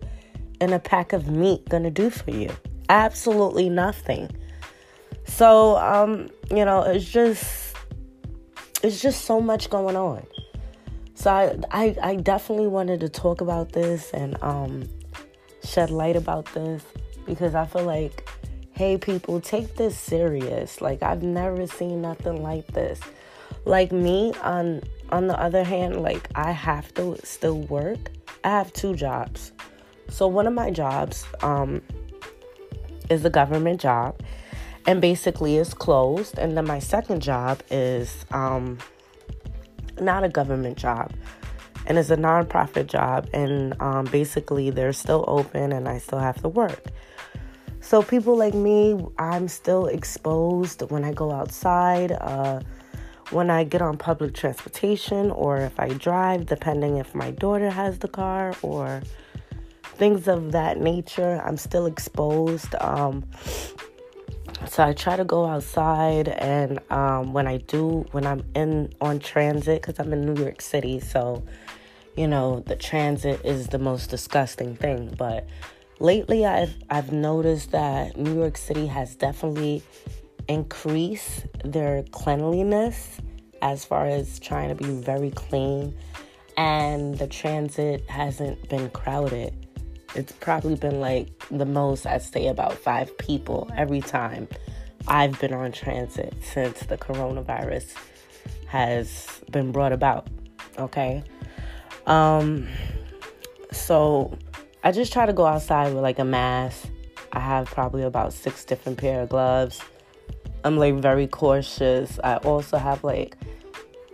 and 0.59 0.73
a 0.73 0.79
pack 0.79 1.13
of 1.13 1.29
meat 1.29 1.69
gonna 1.69 1.91
do 1.91 2.09
for 2.09 2.31
you? 2.31 2.49
Absolutely 2.89 3.69
nothing. 3.69 4.29
So, 5.25 5.77
um, 5.77 6.29
you 6.49 6.65
know, 6.65 6.81
it's 6.81 7.05
just 7.05 7.68
it's 8.83 9.01
just 9.01 9.25
so 9.25 9.41
much 9.41 9.69
going 9.69 9.95
on. 9.95 10.25
So 11.15 11.31
I, 11.31 11.57
I, 11.71 11.95
I 12.01 12.15
definitely 12.15 12.67
wanted 12.67 13.01
to 13.01 13.09
talk 13.09 13.41
about 13.41 13.73
this 13.73 14.11
and 14.11 14.41
um, 14.41 14.87
shed 15.63 15.89
light 15.89 16.15
about 16.15 16.45
this 16.53 16.83
because 17.25 17.55
I 17.55 17.65
feel 17.65 17.83
like, 17.83 18.29
hey, 18.71 18.97
people, 18.97 19.41
take 19.41 19.75
this 19.75 19.97
serious. 19.97 20.79
Like 20.79 21.03
I've 21.03 21.23
never 21.23 21.67
seen 21.67 22.01
nothing 22.01 22.41
like 22.41 22.67
this. 22.67 23.01
Like 23.65 23.91
me, 23.91 24.33
on 24.41 24.81
on 25.09 25.27
the 25.27 25.37
other 25.39 25.63
hand, 25.63 26.01
like 26.01 26.29
I 26.35 26.51
have 26.51 26.93
to 26.93 27.17
still 27.23 27.61
work. 27.63 27.99
I 28.43 28.49
have 28.49 28.71
two 28.71 28.95
jobs. 28.95 29.51
So 30.07 30.27
one 30.27 30.47
of 30.47 30.53
my 30.53 30.71
jobs 30.71 31.25
um, 31.41 31.81
is 33.09 33.25
a 33.25 33.29
government 33.29 33.81
job, 33.81 34.21
and 34.85 35.01
basically 35.01 35.57
it's 35.57 35.73
closed. 35.73 36.37
And 36.37 36.57
then 36.57 36.65
my 36.65 36.79
second 36.79 37.21
job 37.21 37.61
is 37.69 38.25
um, 38.31 38.77
not 39.99 40.23
a 40.23 40.29
government 40.29 40.77
job, 40.77 41.11
and 41.85 41.97
it's 41.97 42.09
a 42.09 42.17
nonprofit 42.17 42.87
job. 42.87 43.27
And 43.33 43.79
um, 43.81 44.05
basically 44.05 44.69
they're 44.69 44.93
still 44.93 45.25
open, 45.27 45.71
and 45.71 45.87
I 45.87 45.97
still 45.97 46.19
have 46.19 46.41
to 46.41 46.49
work. 46.49 46.85
So 47.81 48.03
people 48.03 48.37
like 48.37 48.53
me, 48.53 49.03
I'm 49.17 49.47
still 49.47 49.87
exposed 49.87 50.81
when 50.91 51.03
I 51.03 51.13
go 51.13 51.31
outside. 51.31 52.11
Uh, 52.11 52.61
when 53.31 53.49
I 53.49 53.63
get 53.63 53.81
on 53.81 53.97
public 53.97 54.33
transportation 54.33 55.29
or 55.31 55.57
if 55.57 55.79
I 55.79 55.89
drive, 55.89 56.47
depending 56.47 56.97
if 56.97 57.13
my 57.13 57.31
daughter 57.31 57.69
has 57.69 57.99
the 57.99 58.07
car 58.07 58.55
or 58.61 59.01
things 59.83 60.27
of 60.27 60.51
that 60.51 60.79
nature, 60.79 61.41
I'm 61.45 61.57
still 61.57 61.85
exposed. 61.85 62.73
Um, 62.79 63.23
so 64.67 64.83
I 64.83 64.93
try 64.93 65.15
to 65.15 65.23
go 65.23 65.45
outside, 65.45 66.27
and 66.27 66.79
um, 66.91 67.33
when 67.33 67.47
I 67.47 67.57
do, 67.57 68.05
when 68.11 68.25
I'm 68.25 68.43
in 68.55 68.93
on 68.99 69.19
transit, 69.19 69.81
because 69.81 69.99
I'm 69.99 70.11
in 70.13 70.33
New 70.33 70.41
York 70.41 70.61
City, 70.61 70.99
so 70.99 71.43
you 72.17 72.27
know 72.27 72.61
the 72.67 72.75
transit 72.75 73.43
is 73.45 73.67
the 73.67 73.79
most 73.79 74.09
disgusting 74.09 74.75
thing. 74.75 75.15
But 75.17 75.47
lately, 75.99 76.45
I've 76.45 76.75
I've 76.89 77.11
noticed 77.11 77.71
that 77.71 78.17
New 78.17 78.35
York 78.35 78.57
City 78.57 78.87
has 78.87 79.15
definitely 79.15 79.81
increased 80.47 81.45
their 81.63 82.03
cleanliness 82.11 83.21
as 83.61 83.85
far 83.85 84.07
as 84.07 84.39
trying 84.39 84.69
to 84.69 84.75
be 84.75 84.91
very 85.01 85.31
clean, 85.31 85.95
and 86.57 87.17
the 87.17 87.27
transit 87.27 88.09
hasn't 88.09 88.67
been 88.69 88.89
crowded 88.89 89.53
it's 90.15 90.31
probably 90.33 90.75
been 90.75 90.99
like 90.99 91.27
the 91.49 91.65
most 91.65 92.05
I'd 92.05 92.21
say 92.21 92.47
about 92.47 92.73
five 92.73 93.15
people 93.17 93.69
every 93.75 94.01
time 94.01 94.47
I've 95.07 95.39
been 95.39 95.53
on 95.53 95.71
transit 95.71 96.33
since 96.41 96.81
the 96.81 96.97
coronavirus 96.97 97.93
has 98.67 99.41
been 99.51 99.71
brought 99.71 99.91
about. 99.91 100.27
Okay. 100.77 101.23
Um, 102.05 102.67
so 103.71 104.37
I 104.83 104.91
just 104.91 105.13
try 105.13 105.25
to 105.25 105.33
go 105.33 105.45
outside 105.45 105.93
with 105.93 106.03
like 106.03 106.19
a 106.19 106.25
mask. 106.25 106.87
I 107.31 107.39
have 107.39 107.67
probably 107.67 108.03
about 108.03 108.33
six 108.33 108.65
different 108.65 108.97
pair 108.97 109.21
of 109.21 109.29
gloves. 109.29 109.81
I'm 110.63 110.77
like 110.77 110.95
very 110.95 111.27
cautious. 111.27 112.19
I 112.23 112.37
also 112.37 112.77
have 112.77 113.03
like 113.03 113.35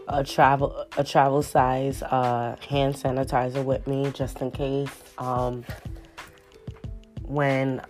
a 0.08 0.24
travel 0.24 0.86
a 0.98 1.04
travel 1.04 1.42
size 1.42 2.04
uh, 2.04 2.56
hand 2.70 2.96
sanitizer 2.96 3.64
with 3.64 3.88
me 3.88 4.12
just 4.12 4.42
in 4.42 4.52
case. 4.52 4.90
Um, 5.17 5.63
when 7.24 7.81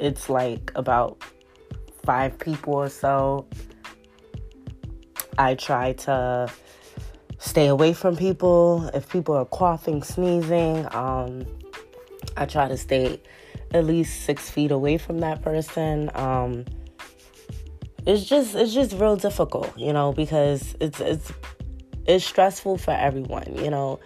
it's 0.00 0.28
like 0.28 0.72
about 0.74 1.22
five 2.04 2.38
people 2.38 2.74
or 2.74 2.88
so, 2.88 3.46
I 5.38 5.54
try 5.54 5.92
to 5.92 6.50
stay 7.38 7.66
away 7.66 7.92
from 7.92 8.16
people. 8.16 8.90
If 8.94 9.08
people 9.08 9.34
are 9.34 9.44
coughing, 9.44 10.02
sneezing, 10.02 10.86
um, 10.94 11.46
I 12.36 12.46
try 12.46 12.68
to 12.68 12.76
stay 12.76 13.20
at 13.72 13.84
least 13.84 14.22
six 14.22 14.50
feet 14.50 14.70
away 14.70 14.98
from 14.98 15.18
that 15.20 15.42
person. 15.42 16.10
Um, 16.14 16.64
it's 18.06 18.24
just 18.24 18.54
it's 18.54 18.74
just 18.74 18.92
real 18.92 19.16
difficult, 19.16 19.76
you 19.78 19.92
know, 19.92 20.12
because 20.12 20.76
it's 20.80 21.00
it's 21.00 21.32
it's 22.06 22.24
stressful 22.24 22.78
for 22.78 22.92
everyone, 22.92 23.56
you 23.56 23.70
know. 23.70 23.98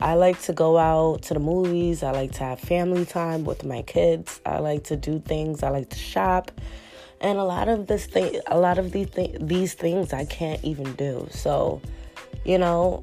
I 0.00 0.14
like 0.14 0.40
to 0.42 0.52
go 0.52 0.78
out 0.78 1.22
to 1.22 1.34
the 1.34 1.40
movies. 1.40 2.02
I 2.02 2.12
like 2.12 2.32
to 2.32 2.44
have 2.44 2.60
family 2.60 3.04
time 3.04 3.44
with 3.44 3.64
my 3.64 3.82
kids. 3.82 4.40
I 4.46 4.58
like 4.58 4.84
to 4.84 4.96
do 4.96 5.18
things. 5.18 5.62
I 5.62 5.70
like 5.70 5.90
to 5.90 5.98
shop. 5.98 6.52
And 7.20 7.38
a 7.38 7.44
lot 7.44 7.68
of 7.68 7.88
this 7.88 8.06
thing, 8.06 8.40
a 8.46 8.58
lot 8.58 8.78
of 8.78 8.92
these 8.92 9.10
th- 9.10 9.38
these 9.40 9.74
things 9.74 10.12
I 10.12 10.24
can't 10.24 10.62
even 10.64 10.92
do. 10.92 11.26
So, 11.32 11.82
you 12.44 12.58
know, 12.58 13.02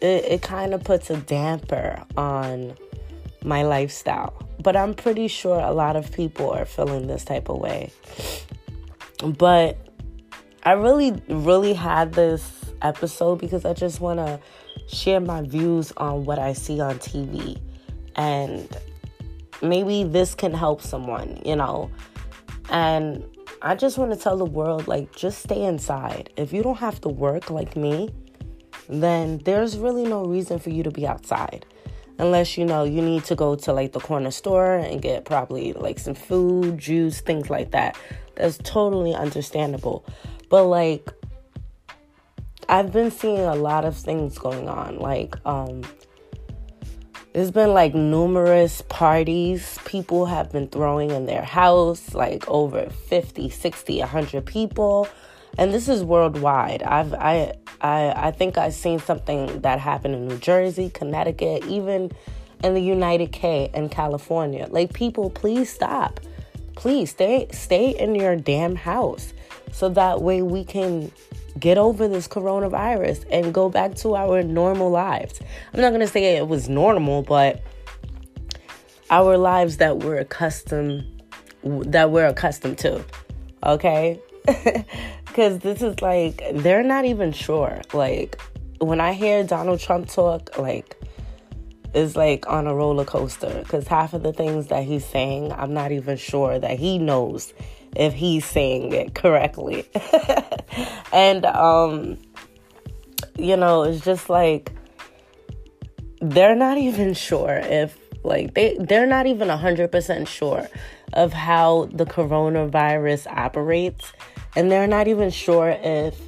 it, 0.00 0.24
it 0.24 0.42
kind 0.42 0.72
of 0.72 0.82
puts 0.84 1.10
a 1.10 1.18
damper 1.18 2.02
on 2.16 2.76
my 3.44 3.62
lifestyle. 3.62 4.34
But 4.58 4.74
I'm 4.74 4.94
pretty 4.94 5.28
sure 5.28 5.60
a 5.60 5.72
lot 5.72 5.96
of 5.96 6.12
people 6.12 6.50
are 6.50 6.64
feeling 6.64 7.08
this 7.08 7.24
type 7.24 7.50
of 7.50 7.58
way. 7.58 7.92
But 9.22 9.76
I 10.64 10.72
really, 10.72 11.20
really 11.28 11.74
had 11.74 12.14
this 12.14 12.64
episode 12.80 13.38
because 13.38 13.64
I 13.64 13.74
just 13.74 14.00
want 14.00 14.18
to 14.18 14.40
share 14.92 15.20
my 15.20 15.42
views 15.42 15.92
on 15.96 16.24
what 16.24 16.38
I 16.38 16.52
see 16.52 16.80
on 16.80 16.98
TV. 16.98 17.60
And 18.14 18.68
maybe 19.62 20.04
this 20.04 20.34
can 20.34 20.52
help 20.52 20.82
someone, 20.82 21.40
you 21.44 21.56
know. 21.56 21.90
And 22.68 23.24
I 23.62 23.74
just 23.74 23.98
want 23.98 24.12
to 24.12 24.18
tell 24.18 24.36
the 24.36 24.44
world 24.44 24.88
like, 24.88 25.14
just 25.14 25.42
stay 25.42 25.62
inside. 25.64 26.30
If 26.36 26.52
you 26.52 26.62
don't 26.62 26.78
have 26.78 27.00
to 27.02 27.08
work 27.08 27.50
like 27.50 27.76
me, 27.76 28.10
then 28.88 29.38
there's 29.44 29.78
really 29.78 30.04
no 30.04 30.24
reason 30.24 30.58
for 30.58 30.70
you 30.70 30.82
to 30.82 30.90
be 30.90 31.06
outside. 31.06 31.64
Unless 32.18 32.58
you 32.58 32.64
know 32.64 32.84
you 32.84 33.00
need 33.00 33.24
to 33.24 33.34
go 33.34 33.56
to 33.56 33.72
like 33.72 33.92
the 33.92 34.00
corner 34.00 34.30
store 34.30 34.74
and 34.74 35.00
get 35.00 35.24
probably 35.24 35.72
like 35.72 35.98
some 35.98 36.14
food, 36.14 36.78
juice, 36.78 37.20
things 37.20 37.48
like 37.48 37.70
that. 37.70 37.96
That's 38.36 38.58
totally 38.58 39.14
understandable. 39.14 40.04
But 40.48 40.64
like 40.64 41.10
I've 42.72 42.90
been 42.90 43.10
seeing 43.10 43.40
a 43.40 43.54
lot 43.54 43.84
of 43.84 43.94
things 43.94 44.38
going 44.38 44.66
on. 44.66 44.98
Like, 44.98 45.36
um, 45.44 45.82
there's 47.34 47.50
been 47.50 47.74
like 47.74 47.94
numerous 47.94 48.80
parties 48.88 49.78
people 49.84 50.24
have 50.24 50.50
been 50.50 50.68
throwing 50.68 51.10
in 51.10 51.26
their 51.26 51.42
house, 51.42 52.14
like 52.14 52.48
over 52.48 52.88
50, 52.88 53.50
60, 53.50 53.98
100 53.98 54.46
people. 54.46 55.06
And 55.58 55.74
this 55.74 55.86
is 55.86 56.02
worldwide. 56.02 56.82
I've 56.82 57.12
I 57.12 57.52
I 57.82 58.28
I 58.28 58.30
think 58.30 58.56
I've 58.56 58.72
seen 58.72 59.00
something 59.00 59.60
that 59.60 59.78
happened 59.78 60.14
in 60.14 60.28
New 60.28 60.38
Jersey, 60.38 60.88
Connecticut, 60.88 61.66
even 61.66 62.10
in 62.64 62.72
the 62.72 62.80
United 62.80 63.32
K 63.32 63.70
and 63.74 63.90
California. 63.90 64.66
Like 64.70 64.94
people, 64.94 65.28
please 65.28 65.70
stop. 65.70 66.20
Please 66.74 67.10
stay 67.10 67.48
stay 67.52 67.90
in 67.90 68.14
your 68.14 68.34
damn 68.34 68.76
house 68.76 69.34
so 69.72 69.90
that 69.90 70.22
way 70.22 70.40
we 70.40 70.64
can 70.64 71.12
get 71.58 71.78
over 71.78 72.08
this 72.08 72.28
coronavirus 72.28 73.24
and 73.30 73.52
go 73.52 73.68
back 73.68 73.94
to 73.96 74.16
our 74.16 74.42
normal 74.42 74.90
lives. 74.90 75.40
I'm 75.72 75.80
not 75.80 75.90
going 75.90 76.00
to 76.00 76.06
say 76.06 76.36
it 76.36 76.48
was 76.48 76.68
normal, 76.68 77.22
but 77.22 77.62
our 79.10 79.36
lives 79.36 79.76
that 79.78 79.98
we're 79.98 80.18
accustomed 80.18 81.06
that 81.62 82.10
we're 82.10 82.26
accustomed 82.26 82.78
to. 82.78 83.04
Okay? 83.64 84.20
Cuz 85.26 85.58
this 85.58 85.80
is 85.80 86.02
like 86.02 86.42
they're 86.54 86.82
not 86.82 87.04
even 87.04 87.30
sure. 87.30 87.82
Like 87.92 88.40
when 88.78 89.00
I 89.00 89.12
hear 89.12 89.44
Donald 89.44 89.78
Trump 89.78 90.08
talk 90.08 90.58
like 90.58 90.96
is 91.94 92.16
like 92.16 92.48
on 92.48 92.66
a 92.66 92.74
roller 92.74 93.04
coaster 93.04 93.60
because 93.62 93.86
half 93.86 94.14
of 94.14 94.22
the 94.22 94.32
things 94.32 94.68
that 94.68 94.84
he's 94.84 95.04
saying, 95.04 95.52
I'm 95.52 95.74
not 95.74 95.92
even 95.92 96.16
sure 96.16 96.58
that 96.58 96.78
he 96.78 96.98
knows 96.98 97.52
if 97.96 98.12
he's 98.14 98.44
saying 98.44 98.92
it 98.92 99.14
correctly. 99.14 99.88
and 101.12 101.44
um 101.46 102.18
you 103.38 103.56
know, 103.56 103.82
it's 103.82 104.04
just 104.04 104.28
like 104.28 104.72
they're 106.20 106.54
not 106.54 106.78
even 106.78 107.14
sure 107.14 107.60
if 107.62 107.98
like 108.24 108.54
they 108.54 108.76
they're 108.78 109.06
not 109.06 109.26
even 109.26 109.48
100% 109.48 110.28
sure 110.28 110.68
of 111.12 111.32
how 111.32 111.88
the 111.92 112.06
coronavirus 112.06 113.26
operates 113.26 114.12
and 114.54 114.70
they're 114.70 114.86
not 114.86 115.08
even 115.08 115.30
sure 115.30 115.76
if 115.82 116.18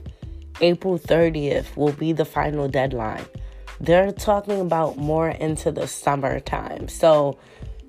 April 0.61 0.99
30th 0.99 1.76
will 1.76 1.92
be 1.92 2.12
the 2.12 2.25
final 2.25 2.68
deadline. 2.68 3.25
They're 3.80 4.12
talking 4.12 4.61
about 4.61 4.97
more 4.97 5.28
into 5.28 5.71
the 5.73 5.87
summertime. 5.87 6.88
So 6.88 7.38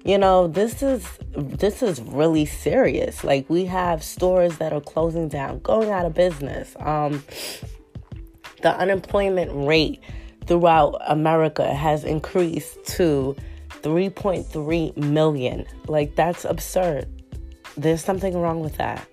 you 0.06 0.20
know 0.20 0.48
this 0.48 0.84
is 0.84 1.18
this 1.36 1.82
is 1.82 2.00
really 2.00 2.46
serious. 2.46 3.24
Like 3.24 3.50
we 3.50 3.66
have 3.66 4.04
stores 4.04 4.60
that 4.60 4.72
are 4.72 4.80
closing 4.80 5.28
down 5.28 5.60
going 5.60 5.90
out 5.90 6.06
of 6.06 6.14
business. 6.14 6.76
Um 6.80 7.24
the 8.62 8.74
unemployment 8.78 9.52
rate 9.68 10.00
throughout 10.48 10.96
america 11.08 11.74
has 11.74 12.04
increased 12.04 12.78
to 12.86 13.36
3.3 13.82 14.96
million. 14.96 15.66
Like 15.88 16.16
that's 16.16 16.46
absurd. 16.46 17.08
There's 17.76 18.04
something 18.04 18.38
wrong 18.38 18.60
with 18.62 18.78
that. 18.78 19.08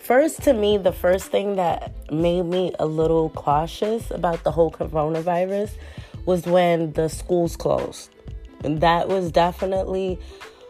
First 0.00 0.42
to 0.44 0.54
me 0.54 0.78
the 0.78 0.92
first 0.92 1.26
thing 1.26 1.56
that 1.56 2.10
made 2.10 2.46
me 2.46 2.72
a 2.78 2.86
little 2.86 3.28
cautious 3.30 4.10
about 4.10 4.44
the 4.44 4.50
whole 4.50 4.70
coronavirus 4.70 5.72
was 6.24 6.46
when 6.46 6.92
the 6.92 7.10
schools 7.10 7.54
closed 7.54 8.10
and 8.64 8.80
that 8.80 9.08
was 9.08 9.30
definitely 9.30 10.18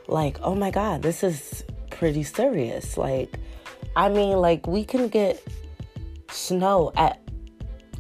like, 0.07 0.39
oh 0.43 0.55
my 0.55 0.71
God, 0.71 1.03
this 1.03 1.23
is 1.23 1.65
pretty 1.91 2.23
serious. 2.23 2.97
Like, 2.97 3.35
I 3.97 4.09
mean, 4.09 4.39
like, 4.39 4.67
we 4.67 4.85
can 4.85 5.09
get 5.09 5.43
snow 6.31 6.93
at 6.97 7.21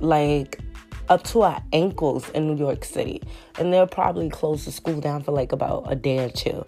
like 0.00 0.60
up 1.08 1.24
to 1.24 1.42
our 1.42 1.62
ankles 1.72 2.28
in 2.30 2.46
New 2.46 2.56
York 2.56 2.84
City. 2.84 3.22
And 3.58 3.72
they'll 3.72 3.86
probably 3.86 4.28
close 4.28 4.64
the 4.64 4.72
school 4.72 5.00
down 5.00 5.22
for 5.22 5.32
like 5.32 5.52
about 5.52 5.90
a 5.90 5.96
day 5.96 6.18
or 6.18 6.30
two 6.30 6.64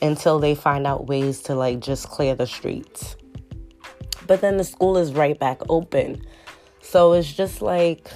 until 0.00 0.38
they 0.38 0.54
find 0.54 0.86
out 0.86 1.06
ways 1.06 1.42
to 1.42 1.54
like 1.54 1.80
just 1.80 2.08
clear 2.08 2.34
the 2.34 2.46
streets. 2.46 3.16
But 4.26 4.40
then 4.40 4.58
the 4.58 4.64
school 4.64 4.98
is 4.98 5.12
right 5.12 5.38
back 5.38 5.60
open. 5.68 6.22
So 6.82 7.14
it's 7.14 7.32
just 7.32 7.62
like, 7.62 8.10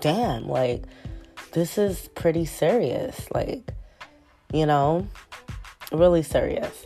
damn, 0.00 0.46
like, 0.46 0.84
this 1.54 1.78
is 1.78 2.08
pretty 2.14 2.44
serious. 2.44 3.26
Like, 3.32 3.72
you 4.52 4.66
know, 4.66 5.08
really 5.90 6.22
serious. 6.22 6.84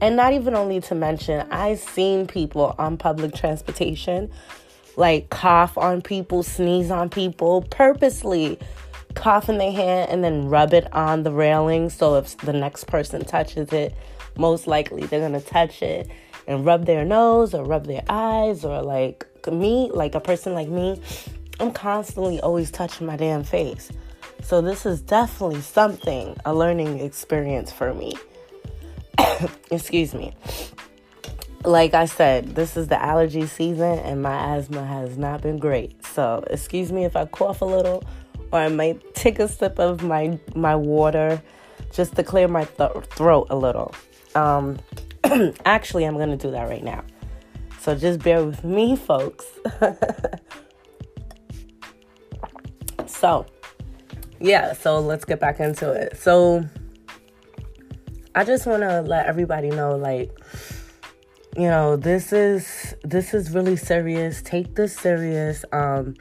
And 0.00 0.16
not 0.16 0.32
even 0.32 0.54
only 0.54 0.80
to 0.82 0.94
mention, 0.94 1.46
I've 1.50 1.80
seen 1.80 2.26
people 2.26 2.74
on 2.78 2.96
public 2.96 3.34
transportation 3.34 4.30
like 4.96 5.30
cough 5.30 5.76
on 5.76 6.02
people, 6.02 6.42
sneeze 6.42 6.90
on 6.90 7.10
people, 7.10 7.62
purposely 7.62 8.58
cough 9.14 9.48
in 9.48 9.58
their 9.58 9.72
hand 9.72 10.10
and 10.10 10.24
then 10.24 10.48
rub 10.48 10.72
it 10.72 10.92
on 10.92 11.22
the 11.22 11.30
railing. 11.30 11.90
So 11.90 12.16
if 12.16 12.36
the 12.38 12.52
next 12.52 12.84
person 12.84 13.24
touches 13.24 13.72
it, 13.72 13.94
most 14.36 14.66
likely 14.66 15.06
they're 15.06 15.20
gonna 15.20 15.40
touch 15.40 15.82
it 15.82 16.08
and 16.46 16.66
rub 16.66 16.86
their 16.86 17.04
nose 17.04 17.54
or 17.54 17.64
rub 17.64 17.86
their 17.86 18.04
eyes 18.08 18.64
or 18.64 18.82
like 18.82 19.26
me, 19.50 19.90
like 19.92 20.14
a 20.14 20.20
person 20.20 20.54
like 20.54 20.68
me, 20.68 21.00
I'm 21.60 21.72
constantly 21.72 22.40
always 22.40 22.70
touching 22.70 23.06
my 23.06 23.16
damn 23.16 23.44
face. 23.44 23.90
So 24.42 24.60
this 24.60 24.84
is 24.84 25.00
definitely 25.00 25.60
something, 25.60 26.36
a 26.44 26.54
learning 26.54 27.00
experience 27.00 27.72
for 27.72 27.94
me. 27.94 28.14
Excuse 29.70 30.14
me. 30.14 30.34
Like 31.64 31.94
I 31.94 32.04
said, 32.04 32.54
this 32.54 32.76
is 32.76 32.88
the 32.88 33.02
allergy 33.02 33.46
season 33.46 33.98
and 34.00 34.22
my 34.22 34.56
asthma 34.56 34.84
has 34.84 35.16
not 35.16 35.40
been 35.40 35.56
great. 35.56 36.04
So, 36.04 36.44
excuse 36.50 36.92
me 36.92 37.06
if 37.06 37.16
I 37.16 37.24
cough 37.24 37.62
a 37.62 37.64
little 37.64 38.04
or 38.52 38.58
I 38.58 38.68
might 38.68 39.14
take 39.14 39.38
a 39.38 39.48
sip 39.48 39.78
of 39.78 40.02
my 40.02 40.38
my 40.54 40.76
water 40.76 41.42
just 41.90 42.16
to 42.16 42.22
clear 42.22 42.48
my 42.48 42.64
th- 42.64 42.92
throat 43.10 43.46
a 43.48 43.56
little. 43.56 43.94
Um 44.34 44.78
actually, 45.64 46.04
I'm 46.04 46.16
going 46.16 46.30
to 46.30 46.36
do 46.36 46.50
that 46.50 46.68
right 46.68 46.84
now. 46.84 47.02
So 47.80 47.94
just 47.94 48.20
bear 48.20 48.44
with 48.44 48.64
me, 48.64 48.96
folks. 48.96 49.46
so, 53.24 53.46
yeah, 54.38 54.74
so 54.74 55.00
let's 55.00 55.24
get 55.24 55.40
back 55.40 55.58
into 55.58 55.90
it. 55.90 56.14
So 56.18 56.62
I 58.34 58.44
just 58.44 58.66
want 58.66 58.82
to 58.82 59.00
let 59.00 59.24
everybody 59.24 59.70
know 59.70 59.96
like 59.96 60.30
you 61.56 61.68
know, 61.68 61.96
this 61.96 62.34
is 62.34 62.94
this 63.02 63.32
is 63.32 63.52
really 63.52 63.76
serious. 63.76 64.42
Take 64.42 64.74
this 64.74 64.94
serious. 64.94 65.64
Um 65.72 66.16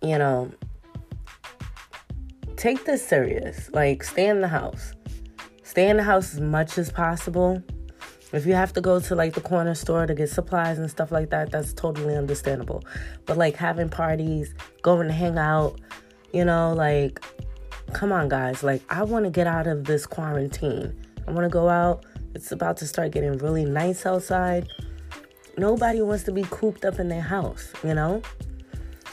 you 0.00 0.16
know, 0.16 0.50
take 2.56 2.86
this 2.86 3.06
serious. 3.06 3.68
Like 3.74 4.02
stay 4.02 4.28
in 4.28 4.40
the 4.40 4.48
house. 4.48 4.94
Stay 5.62 5.90
in 5.90 5.98
the 5.98 6.04
house 6.04 6.32
as 6.32 6.40
much 6.40 6.78
as 6.78 6.90
possible. 6.90 7.62
If 8.32 8.44
you 8.44 8.54
have 8.54 8.72
to 8.72 8.80
go 8.80 8.98
to 9.00 9.14
like 9.14 9.34
the 9.34 9.40
corner 9.40 9.74
store 9.74 10.06
to 10.06 10.14
get 10.14 10.28
supplies 10.28 10.78
and 10.78 10.90
stuff 10.90 11.12
like 11.12 11.30
that, 11.30 11.50
that's 11.50 11.72
totally 11.72 12.16
understandable. 12.16 12.84
But 13.24 13.36
like 13.36 13.56
having 13.56 13.88
parties, 13.88 14.54
going 14.82 15.06
to 15.06 15.12
hang 15.12 15.38
out, 15.38 15.80
you 16.32 16.44
know, 16.44 16.74
like, 16.74 17.24
come 17.92 18.12
on, 18.12 18.28
guys. 18.28 18.62
Like, 18.62 18.82
I 18.90 19.04
want 19.04 19.24
to 19.24 19.30
get 19.30 19.46
out 19.46 19.66
of 19.66 19.84
this 19.84 20.06
quarantine. 20.06 20.94
I 21.26 21.30
want 21.30 21.44
to 21.44 21.48
go 21.48 21.68
out. 21.68 22.04
It's 22.34 22.52
about 22.52 22.76
to 22.78 22.86
start 22.86 23.12
getting 23.12 23.38
really 23.38 23.64
nice 23.64 24.04
outside. 24.04 24.68
Nobody 25.56 26.02
wants 26.02 26.24
to 26.24 26.32
be 26.32 26.44
cooped 26.50 26.84
up 26.84 26.98
in 26.98 27.08
their 27.08 27.22
house, 27.22 27.72
you 27.82 27.94
know? 27.94 28.22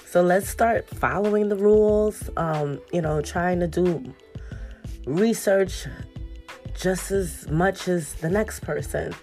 So 0.05 0.21
let's 0.21 0.49
start 0.49 0.87
following 0.87 1.49
the 1.49 1.55
rules, 1.55 2.29
um, 2.35 2.79
you 2.91 3.01
know, 3.01 3.21
trying 3.21 3.59
to 3.61 3.67
do 3.67 4.13
research 5.05 5.87
just 6.73 7.11
as 7.11 7.47
much 7.49 7.87
as 7.87 8.13
the 8.15 8.29
next 8.29 8.61
person. 8.61 9.13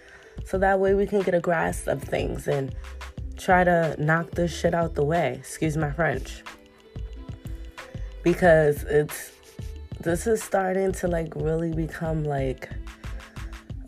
So 0.44 0.58
that 0.58 0.80
way 0.80 0.94
we 0.94 1.06
can 1.06 1.22
get 1.22 1.34
a 1.34 1.40
grasp 1.40 1.86
of 1.86 2.02
things 2.02 2.48
and 2.48 2.74
try 3.36 3.64
to 3.64 3.94
knock 3.98 4.30
this 4.32 4.56
shit 4.56 4.74
out 4.74 4.94
the 4.94 5.04
way. 5.04 5.34
Excuse 5.38 5.76
my 5.76 5.90
French 5.90 6.42
because 8.22 8.82
it's 8.84 9.32
this 10.00 10.26
is 10.26 10.42
starting 10.42 10.92
to 10.92 11.08
like 11.08 11.34
really 11.36 11.72
become 11.72 12.24
like 12.24 12.68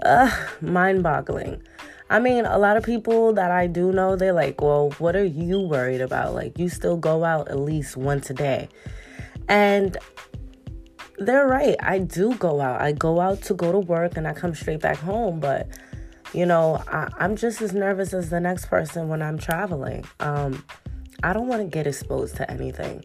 uh 0.04 0.30
mind-boggling. 0.60 1.62
I 2.10 2.18
mean, 2.18 2.44
a 2.44 2.58
lot 2.58 2.76
of 2.76 2.82
people 2.82 3.32
that 3.34 3.50
I 3.50 3.66
do 3.66 3.90
know, 3.90 4.16
they're 4.16 4.34
like, 4.34 4.60
"Well, 4.60 4.90
what 4.98 5.16
are 5.16 5.24
you 5.24 5.60
worried 5.60 6.02
about? 6.02 6.34
Like 6.34 6.58
you 6.58 6.68
still 6.68 6.98
go 6.98 7.24
out 7.24 7.48
at 7.48 7.58
least 7.58 7.96
once 7.96 8.28
a 8.28 8.34
day." 8.34 8.68
And 9.48 9.96
they're 11.26 11.46
right. 11.46 11.76
I 11.80 11.98
do 11.98 12.34
go 12.34 12.60
out. 12.60 12.80
I 12.80 12.92
go 12.92 13.20
out 13.20 13.42
to 13.42 13.54
go 13.54 13.72
to 13.72 13.78
work 13.78 14.16
and 14.16 14.26
I 14.26 14.32
come 14.32 14.54
straight 14.54 14.80
back 14.80 14.98
home, 14.98 15.40
but 15.40 15.68
you 16.32 16.46
know, 16.46 16.82
I, 16.88 17.08
am 17.20 17.36
just 17.36 17.60
as 17.60 17.74
nervous 17.74 18.14
as 18.14 18.30
the 18.30 18.40
next 18.40 18.66
person 18.66 19.08
when 19.08 19.22
I'm 19.22 19.38
traveling. 19.38 20.04
Um, 20.20 20.64
I 21.22 21.32
don't 21.32 21.46
want 21.46 21.62
to 21.62 21.68
get 21.68 21.86
exposed 21.86 22.36
to 22.36 22.50
anything. 22.50 23.04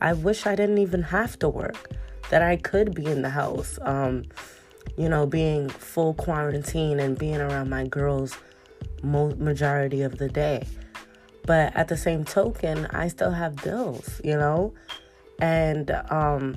I 0.00 0.12
wish 0.12 0.46
I 0.46 0.54
didn't 0.54 0.78
even 0.78 1.02
have 1.02 1.38
to 1.40 1.48
work, 1.48 1.90
that 2.30 2.42
I 2.42 2.56
could 2.56 2.94
be 2.94 3.06
in 3.06 3.22
the 3.22 3.30
house, 3.30 3.78
um, 3.82 4.24
you 4.96 5.08
know, 5.08 5.26
being 5.26 5.68
full 5.68 6.14
quarantine 6.14 7.00
and 7.00 7.18
being 7.18 7.40
around 7.40 7.68
my 7.68 7.86
girls 7.86 8.36
mo- 9.02 9.34
majority 9.36 10.02
of 10.02 10.18
the 10.18 10.28
day. 10.28 10.66
But 11.44 11.74
at 11.74 11.88
the 11.88 11.96
same 11.96 12.24
token, 12.24 12.86
I 12.86 13.08
still 13.08 13.32
have 13.32 13.56
bills, 13.56 14.20
you 14.22 14.36
know? 14.36 14.72
And 15.40 15.90
um, 16.10 16.56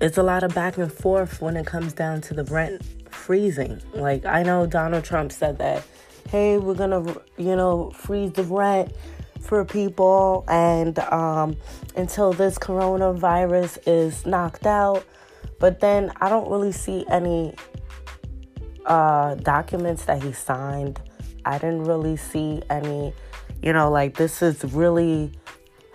it's 0.00 0.18
a 0.18 0.22
lot 0.22 0.42
of 0.42 0.54
back 0.54 0.76
and 0.76 0.92
forth 0.92 1.40
when 1.40 1.56
it 1.56 1.66
comes 1.66 1.92
down 1.92 2.20
to 2.22 2.34
the 2.34 2.44
rent 2.44 2.82
freezing. 3.10 3.80
Like, 3.94 4.24
I 4.24 4.42
know 4.42 4.66
Donald 4.66 5.04
Trump 5.04 5.32
said 5.32 5.58
that, 5.58 5.82
hey, 6.28 6.58
we're 6.58 6.74
gonna, 6.74 7.02
you 7.38 7.56
know, 7.56 7.90
freeze 7.90 8.32
the 8.32 8.44
rent 8.44 8.92
for 9.40 9.64
people 9.64 10.44
and 10.48 10.98
um, 10.98 11.56
until 11.96 12.32
this 12.32 12.58
coronavirus 12.58 13.78
is 13.86 14.26
knocked 14.26 14.66
out. 14.66 15.04
But 15.58 15.80
then 15.80 16.12
I 16.20 16.28
don't 16.28 16.50
really 16.50 16.72
see 16.72 17.06
any 17.08 17.54
uh, 18.84 19.36
documents 19.36 20.04
that 20.04 20.22
he 20.22 20.32
signed. 20.32 21.00
I 21.44 21.58
didn't 21.58 21.84
really 21.84 22.16
see 22.16 22.62
any, 22.68 23.14
you 23.62 23.72
know, 23.72 23.90
like 23.90 24.16
this 24.16 24.42
is 24.42 24.64
really 24.64 25.32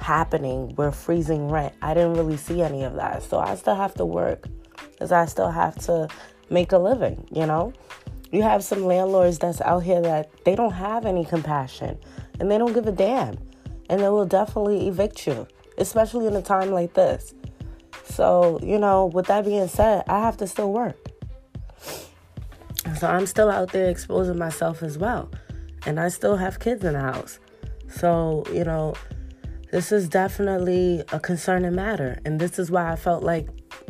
happening. 0.02 0.74
We're 0.76 0.92
freezing 0.92 1.50
rent. 1.50 1.74
I 1.82 1.94
didn't 1.94 2.14
really 2.14 2.38
see 2.38 2.62
any 2.62 2.84
of 2.84 2.96
that. 2.96 3.24
So 3.24 3.40
I 3.40 3.56
still 3.56 3.76
have 3.76 3.94
to 3.96 4.06
work 4.06 4.48
because 4.92 5.12
I 5.12 5.26
still 5.26 5.52
have 5.52 5.76
to 5.86 6.08
make 6.50 6.72
a 6.72 6.78
living, 6.78 7.28
you 7.32 7.46
know? 7.46 7.74
You 8.32 8.44
have 8.44 8.64
some 8.64 8.86
landlords 8.86 9.40
that's 9.40 9.62
out 9.62 9.84
here 9.84 10.02
that 10.02 10.32
they 10.46 10.56
don't 10.56 10.74
have 10.74 11.06
any 11.06 11.26
compassion 11.26 11.98
and 12.40 12.50
they 12.50 12.58
don't 12.58 12.74
give 12.74 12.88
a 12.88 12.92
damn. 12.92 13.38
And 13.90 14.00
they 14.00 14.10
will 14.10 14.26
definitely 14.26 14.88
evict 14.88 15.28
you, 15.28 15.48
especially 15.78 16.28
in 16.28 16.36
a 16.36 16.42
time 16.42 16.72
like 16.72 16.94
this. 16.94 17.34
So, 18.06 18.60
you 18.64 18.80
know, 18.80 19.08
with 19.08 19.28
that 19.28 19.46
being 19.46 19.68
said, 19.68 20.04
I 20.08 20.20
have 20.22 20.38
to 20.38 20.48
still 20.48 20.72
work. 20.72 20.98
So 22.98 23.08
I'm 23.08 23.26
still 23.26 23.50
out 23.50 23.72
there 23.72 23.90
exposing 23.90 24.38
myself 24.38 24.82
as 24.82 24.98
well. 24.98 25.30
And 25.86 26.00
I 26.00 26.10
still 26.10 26.38
have 26.38 26.60
kids 26.60 26.86
in 26.86 26.94
the 26.94 27.00
house. 27.00 27.40
So, 27.90 28.46
you 28.54 28.64
know, 28.64 28.94
this 29.72 29.92
is 29.92 30.10
definitely 30.10 31.04
a 31.14 31.20
concerning 31.20 31.76
matter. 31.76 32.20
And 32.26 32.40
this 32.40 32.60
is 32.60 32.70
why 32.70 32.92
I 32.92 32.96
felt 32.98 33.24
like, 33.24 33.48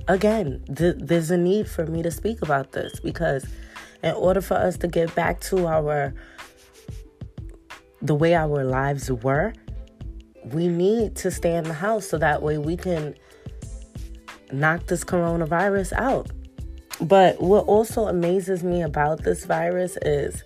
again, 0.07 0.63
th- 0.75 0.97
there's 0.99 1.31
a 1.31 1.37
need 1.37 1.67
for 1.67 1.85
me 1.87 2.03
to 2.03 2.11
speak 2.11 2.41
about 2.41 2.71
this 2.71 2.99
because 2.99 3.45
in 4.03 4.13
order 4.13 4.41
for 4.41 4.55
us 4.55 4.77
to 4.77 4.87
get 4.87 5.13
back 5.15 5.41
to 5.41 5.67
our 5.67 6.13
the 8.03 8.15
way 8.15 8.33
our 8.33 8.63
lives 8.63 9.11
were, 9.11 9.53
we 10.45 10.67
need 10.67 11.15
to 11.15 11.29
stay 11.29 11.55
in 11.55 11.63
the 11.63 11.73
house 11.73 12.07
so 12.07 12.17
that 12.17 12.41
way 12.41 12.57
we 12.57 12.75
can 12.75 13.15
knock 14.51 14.87
this 14.87 15.03
coronavirus 15.03 15.93
out. 15.93 16.31
But 16.99 17.41
what 17.41 17.65
also 17.65 18.07
amazes 18.07 18.63
me 18.63 18.81
about 18.81 19.23
this 19.23 19.45
virus 19.45 19.97
is 20.01 20.43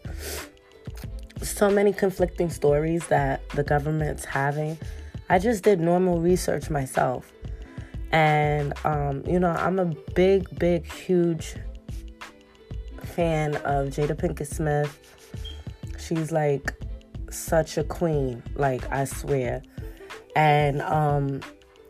so 1.41 1.69
many 1.69 1.93
conflicting 1.93 2.50
stories 2.50 3.08
that 3.08 3.48
the 3.50 3.63
government's 3.63 4.26
having. 4.26 4.78
I 5.30 5.40
just 5.40 5.64
did 5.64 5.80
normal 5.80 6.22
research 6.22 6.70
myself. 6.70 7.32
And, 8.12 8.74
um, 8.86 9.24
you 9.28 9.40
know, 9.40 9.52
I'm 9.52 9.80
a 9.80 9.86
big, 10.14 10.58
big, 10.58 10.92
huge 10.92 11.56
fan 13.02 13.56
of 13.58 13.88
Jada 13.90 14.16
Pinkett 14.16 14.48
Smith. 14.48 14.98
She's 15.98 16.32
like 16.32 16.74
such 17.30 17.78
a 17.78 17.84
queen, 17.84 18.44
like, 18.56 18.90
I 18.92 19.06
swear. 19.06 19.64
And 20.36 20.82
um, 20.82 21.42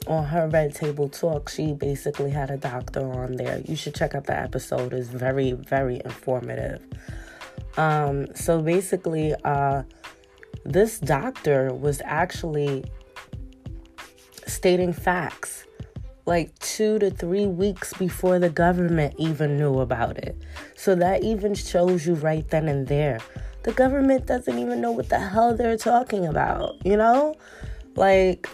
on 0.08 0.24
her 0.26 0.48
Red 0.48 0.74
Table 0.74 1.10
Talk, 1.10 1.50
she 1.50 1.74
basically 1.74 2.32
had 2.32 2.50
a 2.52 2.58
doctor 2.58 3.12
on 3.12 3.36
there. 3.36 3.62
You 3.66 3.76
should 3.76 3.96
check 3.96 4.16
out 4.16 4.26
the 4.26 4.38
episode. 4.38 4.94
It's 4.94 5.10
very, 5.10 5.52
very 5.52 6.02
informative. 6.06 6.82
Um, 7.78 8.34
so 8.36 8.62
basically, 8.62 9.34
uh, 9.44 9.84
this 10.64 11.00
doctor 11.00 11.74
was 11.74 12.02
actually 12.06 12.86
stating 14.46 14.94
facts 14.94 15.66
like 16.26 16.58
two 16.60 16.98
to 17.00 17.12
three 17.12 17.46
weeks 17.46 17.94
before 17.94 18.40
the 18.40 18.50
government 18.50 19.14
even 19.18 19.58
knew 19.58 19.80
about 19.80 20.18
it. 20.18 20.36
So 20.76 20.96
that 20.96 21.24
even 21.24 21.54
shows 21.54 22.06
you 22.06 22.16
right 22.16 22.48
then 22.50 22.68
and 22.68 22.88
there. 22.88 23.20
The 23.64 23.72
government 23.74 24.26
doesn't 24.26 24.58
even 24.58 24.82
know 24.82 24.92
what 24.92 25.10
the 25.10 25.20
hell 25.20 25.56
they're 25.56 25.78
talking 25.78 26.26
about, 26.26 26.84
you 26.86 26.98
know? 26.98 27.36
Like, 27.96 28.50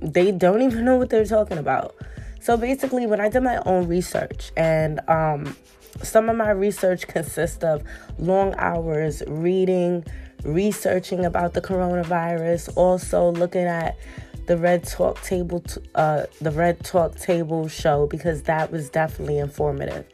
they 0.00 0.30
don't 0.30 0.62
even 0.62 0.84
know 0.84 0.96
what 0.96 1.10
they're 1.10 1.24
talking 1.24 1.58
about. 1.58 1.94
So 2.40 2.56
basically, 2.56 3.06
when 3.06 3.20
I 3.20 3.28
did 3.28 3.42
my 3.42 3.60
own 3.66 3.88
research, 3.88 4.52
and 4.56 5.00
um, 5.08 5.56
some 6.02 6.28
of 6.28 6.36
my 6.36 6.50
research 6.50 7.06
consists 7.06 7.64
of 7.64 7.82
long 8.18 8.54
hours 8.56 9.22
reading, 9.26 10.04
researching 10.44 11.24
about 11.24 11.54
the 11.54 11.60
coronavirus, 11.60 12.70
also 12.76 13.32
looking 13.32 13.64
at 13.64 13.96
the 14.48 14.56
Red 14.56 14.82
Talk 14.84 15.20
Table, 15.20 15.62
uh, 15.94 16.24
the 16.40 16.50
Red 16.50 16.82
Talk 16.82 17.16
Table 17.16 17.68
show 17.68 18.06
because 18.06 18.42
that 18.44 18.72
was 18.72 18.88
definitely 18.88 19.38
informative. 19.38 20.06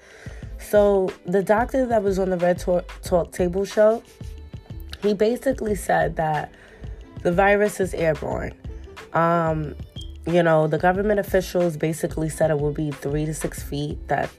So 0.58 1.12
the 1.24 1.42
doctor 1.42 1.86
that 1.86 2.02
was 2.02 2.18
on 2.18 2.30
the 2.30 2.36
Red 2.36 2.58
Talk, 2.58 2.84
Talk 3.02 3.30
Table 3.30 3.64
show, 3.64 4.02
he 5.02 5.14
basically 5.14 5.76
said 5.76 6.16
that 6.16 6.52
the 7.22 7.30
virus 7.30 7.78
is 7.78 7.94
airborne. 7.94 8.54
Um, 9.12 9.76
you 10.26 10.42
know, 10.42 10.66
the 10.66 10.78
government 10.78 11.20
officials 11.20 11.76
basically 11.76 12.28
said 12.28 12.50
it 12.50 12.58
would 12.58 12.74
be 12.74 12.90
three 12.90 13.26
to 13.26 13.34
six 13.34 13.62
feet 13.62 14.08
that 14.08 14.30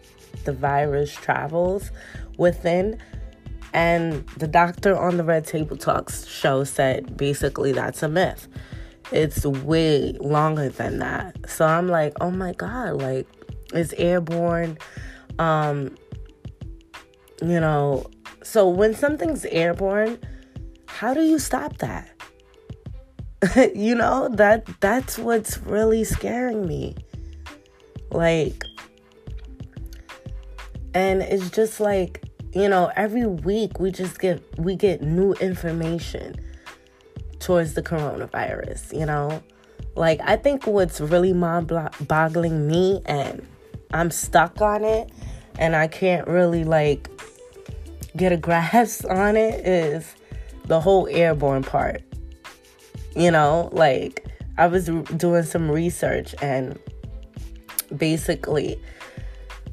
the 0.44 0.52
virus 0.52 1.14
travels 1.14 1.92
within. 2.38 3.00
And 3.72 4.28
the 4.38 4.48
doctor 4.48 4.98
on 4.98 5.16
the 5.16 5.24
Red 5.24 5.46
Table 5.46 5.78
Talks 5.78 6.28
show 6.28 6.66
said 6.66 7.16
basically 7.16 7.72
that's 7.72 8.04
a 8.04 8.10
myth. 8.10 8.50
It's 9.12 9.46
way 9.46 10.14
longer 10.20 10.70
than 10.70 11.00
that. 11.00 11.50
So 11.50 11.66
I'm 11.66 11.88
like, 11.88 12.14
oh 12.22 12.32
my 12.32 12.54
God, 12.54 13.02
like 13.02 13.28
it's 13.74 13.94
airborne. 13.94 14.78
Um, 15.38 15.96
you 17.42 17.60
know, 17.60 18.06
so 18.44 18.68
when 18.68 18.94
something's 18.96 19.46
airborne, 19.46 20.18
how 20.88 21.14
do 21.14 21.22
you 21.22 21.40
stop 21.40 21.78
that? 21.78 22.10
you 23.76 23.96
know, 23.96 24.30
that 24.30 24.66
that's 24.80 25.18
what's 25.18 25.58
really 25.60 26.04
scaring 26.04 26.66
me. 26.66 26.96
Like 28.12 28.64
and 30.96 31.22
it's 31.22 31.50
just 31.50 31.82
like, 31.82 32.24
you 32.54 32.70
know, 32.70 32.90
every 32.96 33.28
week 33.28 33.80
we 33.80 33.92
just 33.92 34.20
get 34.20 34.42
we 34.58 34.76
get 34.76 35.02
new 35.02 35.34
information 35.34 36.36
towards 37.40 37.74
the 37.74 37.82
coronavirus, 37.82 38.98
you 38.98 39.06
know? 39.06 39.42
Like 39.96 40.20
I 40.24 40.36
think 40.36 40.68
what's 40.68 41.00
really 41.00 41.34
mind 41.34 41.72
boggling 42.02 42.68
me 42.68 43.02
and 43.06 43.46
I'm 43.94 44.12
stuck 44.12 44.62
on 44.62 44.84
it 44.84 45.10
and 45.58 45.76
I 45.76 45.88
can't 45.88 46.28
really 46.28 46.64
like 46.64 47.10
get 48.18 48.32
a 48.32 48.38
grasp 48.48 49.06
on 49.10 49.38
it 49.38 49.66
is 49.66 50.16
the 50.66 50.82
whole 50.82 51.08
airborne 51.08 51.64
part 51.64 52.02
you 53.16 53.32
know, 53.32 53.70
like 53.72 54.26
I 54.58 54.68
was 54.68 54.86
doing 54.86 55.44
some 55.44 55.72
research 55.72 56.36
and 56.42 56.78
basically, 57.96 58.80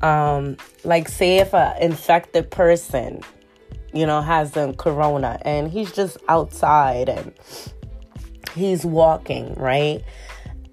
um, 0.01 0.57
like 0.85 1.09
say 1.09 1.39
if 1.39 1.53
an 1.53 1.77
infected 1.83 2.51
person, 2.51 3.23
you 3.93 4.07
know, 4.07 4.21
has 4.23 4.53
the 4.53 4.73
corona 4.75 5.39
and 5.43 5.71
he's 5.71 5.93
just 5.93 6.17
outside 6.29 7.09
and 7.09 7.33
he's 8.55 8.85
walking, 8.85 9.55
right? 9.55 10.03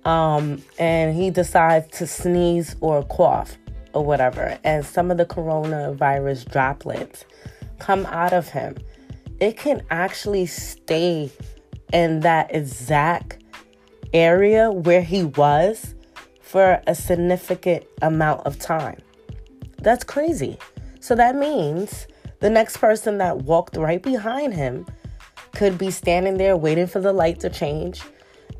Um, 0.06 0.64
and 0.78 1.16
he 1.16 1.30
decides 1.30 1.98
to 1.98 2.08
sneeze 2.08 2.76
or 2.80 3.04
cough 3.04 3.58
or 3.94 4.06
whatever, 4.06 4.58
and 4.64 4.86
some 4.86 5.12
of 5.12 5.18
the 5.18 5.26
coronavirus 5.26 6.50
droplets 6.52 7.26
come 7.80 8.06
out 8.08 8.34
of 8.34 8.50
him, 8.50 8.78
it 9.40 9.58
can 9.58 9.82
actually 9.90 10.46
stay 10.46 11.32
in 11.92 12.20
that 12.20 12.54
exact 12.54 13.44
area 14.14 14.72
where 14.72 15.02
he 15.02 15.24
was 15.24 15.96
for 16.42 16.82
a 16.88 16.96
significant 16.96 17.86
amount 18.02 18.42
of 18.46 18.60
time. 18.60 19.00
That's 19.82 20.04
crazy. 20.04 20.58
So 21.00 21.16
that 21.16 21.36
means 21.36 22.08
the 22.40 22.50
next 22.50 22.78
person 22.78 23.18
that 23.18 23.40
walked 23.44 23.76
right 23.78 24.02
behind 24.02 24.54
him 24.54 24.86
could 25.54 25.78
be 25.78 25.92
standing 25.92 26.38
there 26.38 26.56
waiting 26.56 26.88
for 26.88 27.00
the 27.00 27.12
light 27.12 27.40
to 27.42 27.50
change 27.50 28.02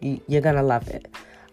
You're 0.00 0.42
going 0.42 0.56
to 0.56 0.62
love 0.62 0.88
it. 0.88 1.08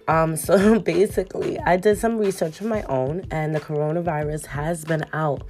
Um, 0.08 0.36
so 0.47 0.79
basically, 0.79 1.60
I 1.60 1.77
did 1.77 1.97
some 1.97 2.17
research 2.17 2.62
of 2.62 2.67
my 2.67 2.84
own, 2.84 3.25
and 3.32 3.56
the 3.56 3.60
coronavirus 3.60 4.47
has 4.47 4.86
been 4.86 5.06
out 5.13 5.43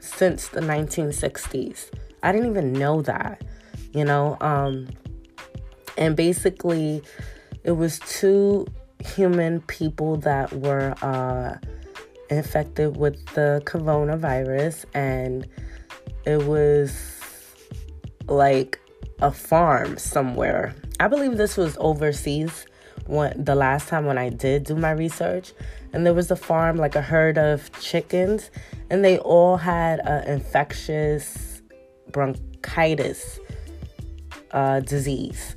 since 0.00 0.48
the 0.48 0.60
1960s. 0.60 1.90
I 2.22 2.32
didn't 2.32 2.50
even 2.50 2.72
know 2.72 3.02
that, 3.02 3.42
you 3.92 4.04
know. 4.04 4.36
Um, 4.40 4.88
and 5.96 6.16
basically, 6.16 7.02
it 7.64 7.72
was 7.72 7.98
two 8.00 8.66
human 9.04 9.60
people 9.62 10.16
that 10.16 10.52
were 10.52 10.94
uh, 11.02 11.56
infected 12.30 12.96
with 12.96 13.24
the 13.34 13.62
coronavirus, 13.64 14.84
and 14.94 15.46
it 16.24 16.44
was 16.44 16.94
like 18.28 18.80
a 19.20 19.30
farm 19.30 19.98
somewhere. 19.98 20.74
I 21.00 21.08
believe 21.08 21.36
this 21.36 21.56
was 21.56 21.76
overseas 21.78 22.66
when 23.06 23.32
the 23.42 23.54
last 23.54 23.88
time 23.88 24.04
when 24.04 24.18
I 24.18 24.30
did 24.30 24.64
do 24.64 24.74
my 24.74 24.90
research, 24.90 25.52
and 25.92 26.04
there 26.04 26.14
was 26.14 26.30
a 26.30 26.36
farm 26.36 26.76
like 26.76 26.96
a 26.96 27.02
herd 27.02 27.38
of 27.38 27.70
chickens, 27.80 28.50
and 28.90 29.04
they 29.04 29.18
all 29.18 29.56
had 29.56 30.00
an 30.00 30.24
infectious 30.24 31.62
bronchitis 32.10 33.38
uh, 34.50 34.80
disease, 34.80 35.56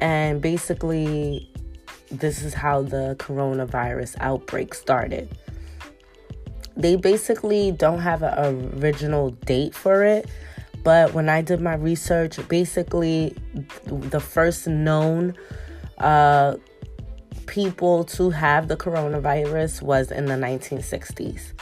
and 0.00 0.40
basically, 0.40 1.50
this 2.10 2.42
is 2.42 2.54
how 2.54 2.82
the 2.82 3.16
coronavirus 3.18 4.16
outbreak 4.20 4.74
started. 4.74 5.28
They 6.76 6.96
basically 6.96 7.72
don't 7.72 8.00
have 8.00 8.22
an 8.22 8.78
original 8.78 9.30
date 9.30 9.74
for 9.74 10.04
it, 10.04 10.28
but 10.88 11.12
when 11.12 11.28
I 11.28 11.42
did 11.42 11.60
my 11.60 11.74
research, 11.74 12.38
basically, 12.48 13.36
the 13.84 14.20
first 14.20 14.66
known 14.66 15.34
uh, 15.98 16.56
people 17.44 18.04
to 18.04 18.30
have 18.30 18.68
the 18.68 18.76
coronavirus 18.78 19.82
was 19.82 20.10
in 20.10 20.24
the 20.24 20.36
1960s. 20.36 21.52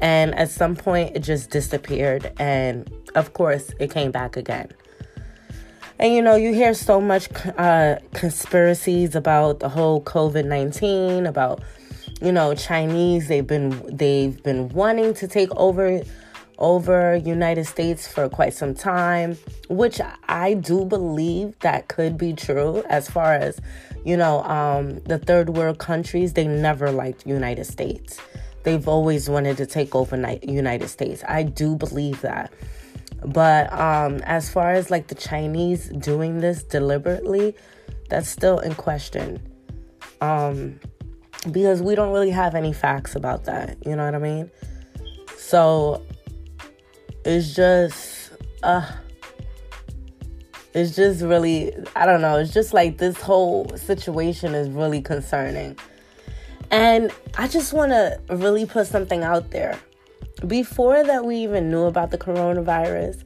And 0.00 0.36
at 0.36 0.50
some 0.50 0.76
point, 0.76 1.16
it 1.16 1.24
just 1.24 1.50
disappeared. 1.50 2.32
And 2.38 2.88
of 3.16 3.32
course, 3.32 3.72
it 3.80 3.90
came 3.90 4.12
back 4.12 4.36
again. 4.36 4.70
And 5.98 6.14
you 6.14 6.22
know, 6.22 6.36
you 6.36 6.54
hear 6.54 6.74
so 6.74 7.00
much 7.00 7.28
uh, 7.58 7.96
conspiracies 8.12 9.16
about 9.16 9.58
the 9.58 9.68
whole 9.68 10.00
COVID 10.00 10.44
19, 10.44 11.26
about 11.26 11.60
you 12.22 12.30
know 12.30 12.54
Chinese. 12.54 13.26
They've 13.26 13.44
been 13.44 13.96
they've 13.96 14.40
been 14.44 14.68
wanting 14.68 15.12
to 15.14 15.26
take 15.26 15.50
over 15.56 16.04
over 16.58 17.16
United 17.16 17.64
States 17.64 18.06
for 18.06 18.28
quite 18.28 18.54
some 18.54 18.74
time, 18.74 19.36
which 19.68 20.00
I 20.28 20.54
do 20.54 20.84
believe 20.84 21.58
that 21.60 21.88
could 21.88 22.16
be 22.16 22.32
true 22.32 22.82
as 22.88 23.10
far 23.10 23.34
as, 23.34 23.60
you 24.04 24.16
know, 24.16 24.42
um, 24.44 25.00
the 25.00 25.18
third 25.18 25.50
world 25.50 25.78
countries, 25.78 26.32
they 26.34 26.46
never 26.46 26.90
liked 26.90 27.26
United 27.26 27.64
States. 27.64 28.18
They've 28.62 28.86
always 28.88 29.28
wanted 29.28 29.56
to 29.58 29.66
take 29.66 29.94
over 29.94 30.16
United 30.42 30.88
States. 30.88 31.22
I 31.28 31.42
do 31.42 31.76
believe 31.76 32.20
that. 32.22 32.52
But 33.24 33.72
um, 33.72 34.16
as 34.24 34.50
far 34.50 34.72
as 34.72 34.90
like 34.90 35.08
the 35.08 35.14
Chinese 35.14 35.88
doing 35.88 36.40
this 36.40 36.62
deliberately, 36.62 37.54
that's 38.08 38.28
still 38.28 38.58
in 38.58 38.74
question. 38.74 39.40
Um, 40.20 40.80
because 41.50 41.82
we 41.82 41.94
don't 41.94 42.12
really 42.12 42.30
have 42.30 42.54
any 42.54 42.72
facts 42.72 43.14
about 43.14 43.44
that. 43.44 43.76
You 43.84 43.96
know 43.96 44.04
what 44.04 44.14
I 44.14 44.18
mean? 44.18 44.50
So 45.36 46.02
it's 47.24 47.54
just 47.54 48.32
uh 48.62 48.90
it's 50.74 50.96
just 50.96 51.22
really 51.22 51.72
I 51.96 52.04
don't 52.04 52.20
know, 52.20 52.38
it's 52.38 52.52
just 52.52 52.74
like 52.74 52.98
this 52.98 53.20
whole 53.20 53.68
situation 53.76 54.54
is 54.54 54.68
really 54.68 55.00
concerning. 55.00 55.78
And 56.70 57.12
I 57.38 57.46
just 57.46 57.72
want 57.72 57.92
to 57.92 58.18
really 58.30 58.66
put 58.66 58.86
something 58.86 59.22
out 59.22 59.50
there. 59.50 59.78
Before 60.46 61.04
that 61.04 61.24
we 61.24 61.36
even 61.36 61.70
knew 61.70 61.84
about 61.84 62.10
the 62.10 62.18
coronavirus, 62.18 63.22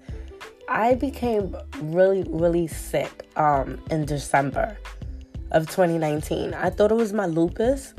I 0.69 0.95
became 0.95 1.57
really 1.81 2.25
really 2.29 2.67
sick 2.67 3.29
um 3.37 3.81
in 3.91 4.05
December 4.05 4.77
of 5.51 5.67
2019. 5.67 6.55
I 6.55 6.71
thought 6.71 6.93
it 6.93 6.97
was 6.97 7.13
my 7.13 7.27
lupus. 7.27 7.95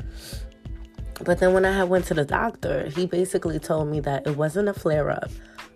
But 1.22 1.38
then 1.38 1.52
when 1.52 1.66
I 1.66 1.84
went 1.84 2.06
to 2.06 2.14
the 2.14 2.24
doctor, 2.24 2.88
he 2.88 3.04
basically 3.04 3.58
told 3.58 3.88
me 3.88 4.00
that 4.00 4.26
it 4.26 4.38
wasn't 4.38 4.70
a 4.70 4.72
flare 4.72 5.10
up 5.10 5.30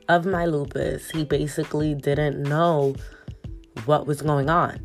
of 0.08 0.26
my 0.26 0.46
lupus, 0.46 1.10
he 1.10 1.24
basically 1.24 1.94
didn't 1.94 2.42
know 2.42 2.94
what 3.84 4.06
was 4.06 4.22
going 4.22 4.50
on. 4.50 4.80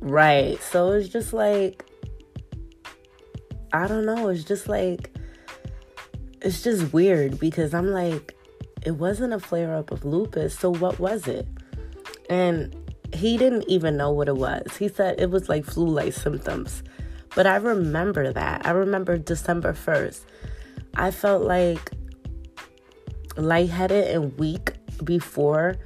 Right. 0.00 0.60
So 0.62 0.92
it's 0.92 1.08
just 1.08 1.32
like, 1.32 1.84
I 3.72 3.86
don't 3.86 4.06
know. 4.06 4.28
It's 4.28 4.44
just 4.44 4.68
like, 4.68 5.14
it's 6.42 6.62
just 6.62 6.92
weird 6.92 7.38
because 7.40 7.74
I'm 7.74 7.90
like, 7.90 8.36
it 8.82 8.92
wasn't 8.92 9.32
a 9.32 9.40
flare 9.40 9.74
up 9.74 9.90
of 9.90 10.04
lupus. 10.04 10.56
So 10.58 10.70
what 10.70 10.98
was 10.98 11.26
it? 11.26 11.46
And 12.30 12.74
he 13.12 13.36
didn't 13.36 13.64
even 13.68 13.96
know 13.96 14.10
what 14.10 14.28
it 14.28 14.36
was. 14.36 14.76
He 14.76 14.88
said 14.88 15.20
it 15.20 15.30
was 15.30 15.48
like 15.48 15.64
flu 15.64 15.86
like 15.86 16.12
symptoms. 16.12 16.82
But 17.34 17.46
I 17.46 17.56
remember 17.56 18.32
that. 18.32 18.64
I 18.64 18.70
remember 18.70 19.18
December 19.18 19.72
1st. 19.72 20.20
I 20.94 21.10
felt 21.10 21.42
like 21.42 21.90
lightheaded 23.36 24.14
and 24.14 24.38
weak 24.38 24.72
before 25.04 25.76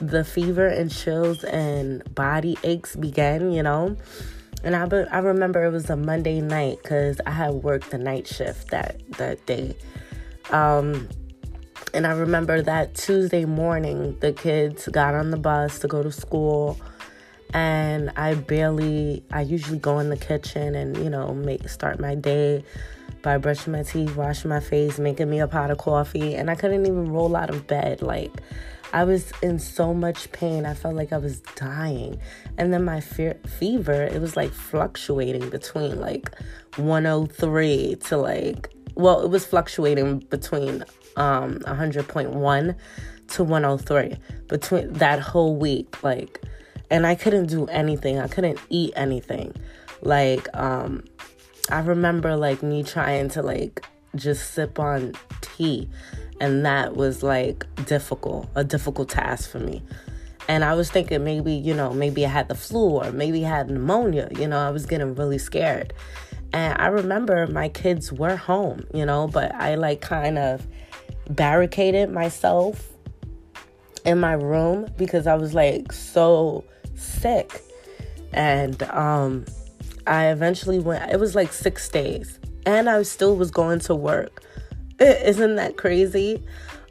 the 0.00 0.24
fever 0.24 0.66
and 0.66 0.90
chills 0.90 1.44
and 1.44 2.02
body 2.14 2.56
aches 2.64 2.96
began, 2.96 3.52
you 3.52 3.62
know. 3.62 3.96
And 4.62 4.74
I, 4.74 4.86
be, 4.86 5.04
I 5.10 5.18
remember 5.18 5.64
it 5.64 5.70
was 5.70 5.90
a 5.90 5.96
Monday 5.96 6.40
night 6.40 6.78
because 6.82 7.20
I 7.26 7.30
had 7.30 7.54
worked 7.54 7.90
the 7.90 7.98
night 7.98 8.26
shift 8.26 8.70
that, 8.70 9.00
that 9.18 9.44
day. 9.46 9.76
Um, 10.50 11.08
and 11.94 12.06
I 12.06 12.12
remember 12.12 12.62
that 12.62 12.94
Tuesday 12.94 13.44
morning, 13.44 14.18
the 14.20 14.32
kids 14.32 14.88
got 14.88 15.14
on 15.14 15.30
the 15.30 15.36
bus 15.36 15.78
to 15.80 15.88
go 15.88 16.02
to 16.02 16.12
school. 16.12 16.78
And 17.54 18.10
I 18.16 18.34
barely, 18.34 19.24
I 19.30 19.42
usually 19.42 19.78
go 19.78 19.98
in 20.00 20.10
the 20.10 20.16
kitchen 20.16 20.74
and, 20.74 20.96
you 20.96 21.08
know, 21.08 21.32
make 21.32 21.68
start 21.68 22.00
my 22.00 22.14
day 22.14 22.64
by 23.26 23.38
brushing 23.38 23.72
my 23.72 23.82
teeth, 23.82 24.14
washing 24.14 24.50
my 24.50 24.60
face, 24.60 25.00
making 25.00 25.28
me 25.28 25.40
a 25.40 25.48
pot 25.48 25.72
of 25.72 25.78
coffee, 25.78 26.36
and 26.36 26.48
I 26.48 26.54
couldn't 26.54 26.86
even 26.86 27.10
roll 27.12 27.34
out 27.34 27.50
of 27.50 27.66
bed. 27.66 28.00
Like, 28.00 28.30
I 28.92 29.02
was 29.02 29.32
in 29.42 29.58
so 29.58 29.92
much 29.92 30.30
pain. 30.30 30.64
I 30.64 30.74
felt 30.74 30.94
like 30.94 31.12
I 31.12 31.18
was 31.18 31.40
dying. 31.56 32.20
And 32.56 32.72
then 32.72 32.84
my 32.84 33.00
fe- 33.00 33.36
fever, 33.58 34.04
it 34.04 34.20
was 34.20 34.36
like 34.36 34.52
fluctuating 34.52 35.50
between 35.50 36.00
like 36.00 36.30
103 36.76 37.96
to 38.04 38.16
like, 38.16 38.70
well, 38.94 39.22
it 39.22 39.28
was 39.28 39.44
fluctuating 39.44 40.20
between 40.20 40.84
um 41.16 41.58
100.1 41.66 42.76
to 43.26 43.42
103 43.42 44.18
between 44.46 44.92
that 44.92 45.18
whole 45.18 45.56
week. 45.56 46.00
Like, 46.04 46.42
and 46.92 47.04
I 47.04 47.16
couldn't 47.16 47.46
do 47.46 47.66
anything. 47.66 48.20
I 48.20 48.28
couldn't 48.28 48.60
eat 48.70 48.92
anything. 48.94 49.52
Like, 50.00 50.46
um, 50.56 51.02
I 51.70 51.80
remember 51.80 52.36
like 52.36 52.62
me 52.62 52.82
trying 52.82 53.28
to 53.30 53.42
like 53.42 53.84
just 54.14 54.54
sip 54.54 54.78
on 54.78 55.14
tea 55.40 55.88
and 56.40 56.64
that 56.64 56.96
was 56.96 57.22
like 57.22 57.66
difficult, 57.86 58.48
a 58.54 58.64
difficult 58.64 59.08
task 59.08 59.50
for 59.50 59.58
me. 59.58 59.82
And 60.48 60.64
I 60.64 60.74
was 60.74 60.90
thinking 60.90 61.24
maybe, 61.24 61.52
you 61.52 61.74
know, 61.74 61.92
maybe 61.92 62.24
I 62.24 62.28
had 62.28 62.48
the 62.48 62.54
flu 62.54 63.02
or 63.02 63.10
maybe 63.10 63.44
I 63.44 63.48
had 63.48 63.70
pneumonia, 63.70 64.28
you 64.38 64.46
know, 64.46 64.58
I 64.58 64.70
was 64.70 64.86
getting 64.86 65.14
really 65.14 65.38
scared. 65.38 65.92
And 66.52 66.80
I 66.80 66.86
remember 66.86 67.46
my 67.48 67.68
kids 67.68 68.12
were 68.12 68.36
home, 68.36 68.86
you 68.94 69.04
know, 69.04 69.26
but 69.26 69.54
I 69.54 69.74
like 69.74 70.00
kind 70.00 70.38
of 70.38 70.66
barricaded 71.28 72.10
myself 72.10 72.88
in 74.04 74.20
my 74.20 74.34
room 74.34 74.88
because 74.96 75.26
I 75.26 75.34
was 75.34 75.52
like 75.52 75.90
so 75.92 76.64
sick. 76.94 77.62
And 78.32 78.82
um 78.84 79.46
I 80.06 80.26
eventually 80.26 80.78
went, 80.78 81.10
it 81.10 81.18
was 81.18 81.34
like 81.34 81.52
six 81.52 81.88
days, 81.88 82.38
and 82.64 82.88
I 82.88 83.02
still 83.02 83.36
was 83.36 83.50
going 83.50 83.80
to 83.80 83.94
work. 83.94 84.42
Isn't 85.00 85.56
that 85.56 85.76
crazy? 85.76 86.42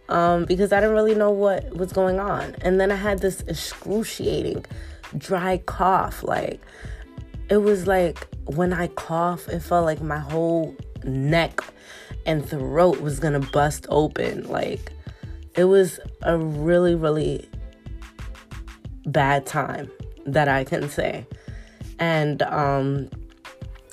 Um, 0.10 0.46
because 0.46 0.72
I 0.72 0.80
didn't 0.80 0.96
really 0.96 1.16
know 1.16 1.32
what 1.32 1.76
was 1.76 1.92
going 1.92 2.20
on. 2.20 2.56
And 2.62 2.80
then 2.80 2.92
I 2.92 2.96
had 2.96 3.20
this 3.20 3.42
excruciating 3.42 4.66
dry 5.18 5.58
cough. 5.66 6.24
Like, 6.24 6.62
it 7.50 7.58
was 7.58 7.88
like 7.88 8.28
when 8.46 8.74
I 8.74 8.88
cough, 8.88 9.48
it 9.48 9.62
felt 9.62 9.86
like 9.86 10.02
my 10.02 10.20
whole 10.20 10.76
neck 11.04 11.62
and 12.26 12.48
throat 12.48 13.02
was 13.02 13.20
gonna 13.20 13.40
bust 13.40 13.88
open. 13.90 14.48
Like, 14.48 14.92
it 15.56 15.66
was 15.66 16.00
a 16.22 16.38
really, 16.38 16.96
really 16.96 17.50
bad 19.08 19.46
time 19.46 19.90
that 20.26 20.48
I 20.48 20.64
can 20.64 20.90
say. 20.90 21.26
And 22.00 22.42
um, 22.44 23.10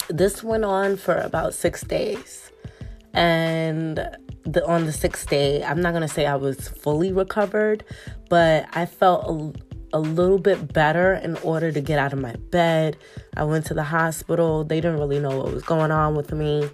this 0.09 0.43
went 0.43 0.65
on 0.65 0.97
for 0.97 1.17
about 1.17 1.55
six 1.55 1.83
days. 1.83 2.51
And 3.15 3.97
the, 4.45 4.67
on 4.67 4.87
the 4.87 4.93
sixth 4.93 5.29
day, 5.29 5.63
I'm 5.63 5.81
not 5.81 5.91
going 5.91 6.03
to 6.03 6.13
say 6.13 6.27
I 6.27 6.37
was 6.37 6.69
fully 6.69 7.13
recovered, 7.13 7.85
but 8.29 8.67
I 8.73 8.87
felt 8.87 9.55
a, 9.93 9.99
a 9.99 10.01
little 10.01 10.39
bit 10.39 10.73
better 10.73 11.15
in 11.15 11.37
order 11.39 11.71
to 11.71 11.81
get 11.81 11.99
out 11.99 12.13
of 12.13 12.19
my 12.19 12.35
bed. 12.51 12.97
I 13.37 13.45
went 13.45 13.67
to 13.67 13.75
the 13.75 13.85
hospital. 13.85 14.65
They 14.65 14.81
didn't 14.81 14.99
really 14.99 15.21
know 15.21 15.37
what 15.37 15.53
was 15.53 15.63
going 15.63 15.91
on 15.91 16.15
with 16.15 16.33
me. 16.33 16.69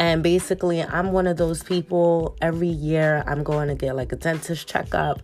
And 0.00 0.22
basically, 0.22 0.82
I'm 0.82 1.10
one 1.10 1.26
of 1.26 1.38
those 1.38 1.64
people 1.64 2.36
every 2.40 2.68
year 2.68 3.24
I'm 3.26 3.42
going 3.42 3.68
to 3.68 3.74
get 3.74 3.96
like 3.96 4.12
a 4.12 4.16
dentist 4.16 4.68
checkup. 4.68 5.22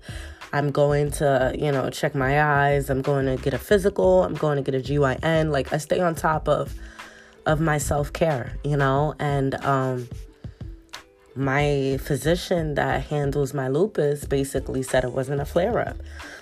I'm 0.55 0.71
going 0.71 1.11
to, 1.19 1.53
you 1.59 1.73
know, 1.73 1.91
check 1.91 2.15
my 2.15 2.41
eyes. 2.41 2.89
I'm 2.89 3.03
going 3.03 3.27
to 3.27 3.37
get 3.43 3.55
a 3.55 3.59
physical. 3.59 4.23
I'm 4.23 4.35
going 4.35 4.57
to 4.57 4.63
get 4.63 4.75
a 4.81 4.83
GYN. 4.83 5.51
Like 5.51 5.73
I 5.73 5.79
stay 5.79 6.01
on 6.01 6.15
top 6.15 6.49
of 6.49 6.73
of 7.47 7.61
my 7.61 7.77
self-care, 7.77 8.57
you 8.65 8.77
know? 8.77 9.15
And 9.19 9.55
um 9.65 10.09
my 11.37 11.99
physician 12.01 12.75
that 12.77 13.03
handles 13.03 13.53
my 13.53 13.67
lupus 13.67 14.25
basically 14.25 14.85
said 14.85 15.03
it 15.03 15.13
wasn't 15.13 15.41
a 15.41 15.45
flare 15.45 15.77
up. 15.89 15.97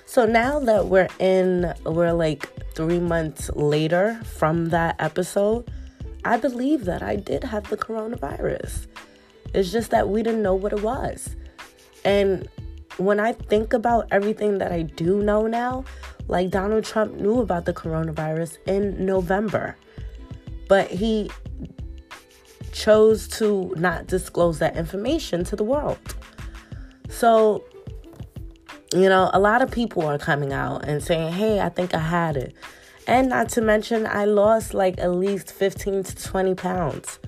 So 0.05 0.27
now 0.27 0.61
that 0.61 0.87
we're 0.87 1.09
in 1.19 1.73
we're 1.85 2.13
like 2.13 2.43
3 2.75 3.01
months 3.01 3.51
later 3.55 4.21
from 4.25 4.67
that 4.67 4.97
episode, 4.99 5.71
I 6.25 6.37
believe 6.37 6.85
that 6.85 7.03
I 7.03 7.17
did 7.17 7.45
have 7.45 7.69
the 7.71 7.79
coronavirus. 7.79 8.87
It's 9.55 9.73
just 9.73 9.91
that 9.91 10.11
we 10.11 10.23
didn't 10.23 10.43
know 10.43 10.55
what 10.55 10.73
it 10.75 10.83
was. 10.83 11.35
And 12.05 12.49
when 12.99 13.21
I 13.21 13.33
think 13.33 13.73
about 13.73 14.09
everything 14.11 14.59
that 14.59 14.73
I 14.73 14.83
do 14.83 15.23
know 15.23 15.47
now, 15.47 15.85
like 16.29 16.51
Donald 16.51 16.85
Trump 16.85 17.15
knew 17.15 17.41
about 17.41 17.65
the 17.65 17.73
coronavirus 17.73 18.59
in 18.67 19.05
November, 19.05 19.77
but 20.69 20.91
he 20.91 21.31
chose 22.73 23.29
to 23.29 23.75
not 23.77 24.07
disclose 24.07 24.59
that 24.59 24.77
information 24.77 25.45
to 25.45 25.57
the 25.57 25.65
world. 25.65 26.17
So, 27.09 27.65
you 28.95 29.09
know, 29.09 29.31
a 29.33 29.41
lot 29.41 29.63
of 29.63 29.71
people 29.71 30.05
are 30.07 30.19
coming 30.19 30.53
out 30.53 30.85
and 30.87 31.03
saying, 31.03 31.33
hey, 31.33 31.61
I 31.61 31.69
think 31.69 31.95
I 31.95 31.99
had 31.99 32.37
it. 32.37 32.55
And 33.07 33.29
not 33.29 33.49
to 33.51 33.61
mention, 33.61 34.07
I 34.07 34.25
lost 34.25 34.75
like 34.75 34.99
at 34.99 35.13
least 35.13 35.53
15 35.53 36.05
to 36.05 36.17
20 36.17 36.55
pounds. 36.55 37.19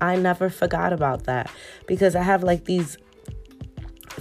I 0.00 0.16
never 0.16 0.48
forgot 0.48 0.92
about 0.92 1.24
that 1.24 1.50
because 1.86 2.14
I 2.14 2.22
have 2.22 2.42
like 2.42 2.64
these 2.64 2.96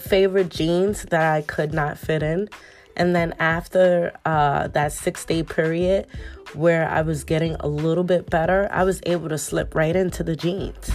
favorite 0.02 0.50
jeans 0.50 1.04
that 1.04 1.34
I 1.34 1.42
could 1.42 1.74
not 1.74 1.98
fit 1.98 2.24
in. 2.24 2.50
And 2.96 3.16
then 3.16 3.36
after 3.40 4.12
uh, 4.26 4.68
that 4.70 4.92
six 4.92 5.24
day 5.24 5.44
period 5.44 6.08
where 6.54 6.90
I 6.90 7.02
was 7.02 7.24
getting 7.24 7.56
a 7.60 7.68
little 7.68 8.04
bit 8.04 8.30
better, 8.30 8.68
I 8.72 8.84
was 8.84 9.02
able 9.06 9.30
to 9.30 9.38
slip 9.38 9.76
right 9.76 9.96
into 9.96 10.24
the 10.24 10.36
jeans. 10.36 10.92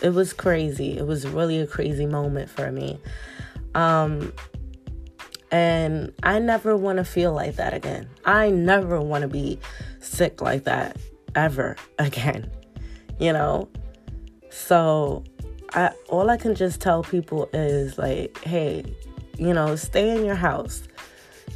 It 0.00 0.10
was 0.10 0.32
crazy. 0.32 0.96
It 0.96 1.06
was 1.06 1.26
really 1.26 1.58
a 1.58 1.66
crazy 1.66 2.06
moment 2.06 2.48
for 2.48 2.70
me. 2.70 3.00
Um, 3.74 4.32
and 5.50 6.12
I 6.22 6.38
never 6.38 6.76
want 6.76 6.98
to 6.98 7.04
feel 7.04 7.32
like 7.32 7.56
that 7.56 7.74
again. 7.74 8.08
I 8.24 8.50
never 8.50 9.00
want 9.00 9.22
to 9.22 9.28
be 9.28 9.58
sick 10.00 10.40
like 10.40 10.64
that 10.64 10.96
ever 11.34 11.76
again. 11.98 12.50
You 13.18 13.32
know? 13.32 13.68
So 14.50 15.24
I 15.74 15.92
all 16.08 16.30
I 16.30 16.36
can 16.36 16.54
just 16.54 16.80
tell 16.80 17.02
people 17.02 17.48
is 17.52 17.98
like, 17.98 18.38
hey, 18.42 18.84
you 19.36 19.52
know, 19.52 19.76
stay 19.76 20.16
in 20.16 20.24
your 20.24 20.34
house. 20.34 20.82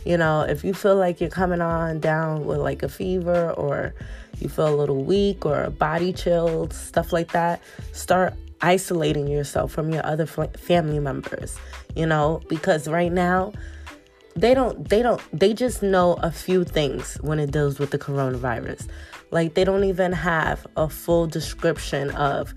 You 0.04 0.16
know, 0.16 0.42
if 0.42 0.64
you 0.64 0.74
feel 0.74 0.96
like 0.96 1.20
you're 1.20 1.30
coming 1.30 1.60
on 1.60 2.00
down 2.00 2.44
with 2.44 2.58
like 2.58 2.82
a 2.82 2.88
fever 2.88 3.52
or 3.52 3.94
you 4.40 4.48
feel 4.48 4.68
a 4.68 4.74
little 4.74 5.04
weak 5.04 5.46
or 5.46 5.62
a 5.62 5.70
body 5.70 6.12
chilled, 6.12 6.72
stuff 6.72 7.12
like 7.12 7.32
that, 7.32 7.60
start 7.92 8.34
isolating 8.60 9.28
yourself 9.28 9.72
from 9.72 9.92
your 9.92 10.04
other 10.06 10.26
family 10.26 10.98
members, 10.98 11.56
you 11.94 12.06
know, 12.06 12.40
because 12.48 12.88
right 12.88 13.12
now 13.12 13.52
they 14.34 14.54
don't 14.54 14.88
they 14.88 15.02
don't 15.02 15.20
they 15.38 15.52
just 15.52 15.82
know 15.82 16.14
a 16.14 16.30
few 16.30 16.64
things 16.64 17.16
when 17.20 17.38
it 17.38 17.50
deals 17.50 17.78
with 17.78 17.90
the 17.90 17.98
coronavirus. 17.98 18.88
Like 19.30 19.54
they 19.54 19.64
don't 19.64 19.84
even 19.84 20.12
have 20.12 20.66
a 20.76 20.88
full 20.88 21.26
description 21.26 22.10
of, 22.12 22.54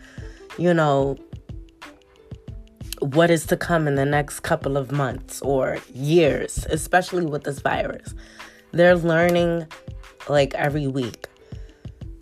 you 0.58 0.74
know, 0.74 1.18
what 3.00 3.30
is 3.30 3.46
to 3.48 3.58
come 3.58 3.88
in 3.88 3.96
the 3.96 4.06
next 4.06 4.42
couple 4.42 4.78
of 4.78 4.92
months 4.92 5.42
or 5.42 5.78
years, 5.94 6.66
especially 6.70 7.26
with 7.26 7.44
this 7.44 7.60
virus. 7.60 8.14
They're 8.72 8.96
learning 8.96 9.68
like 10.30 10.54
every 10.56 10.88
week. 10.88 11.28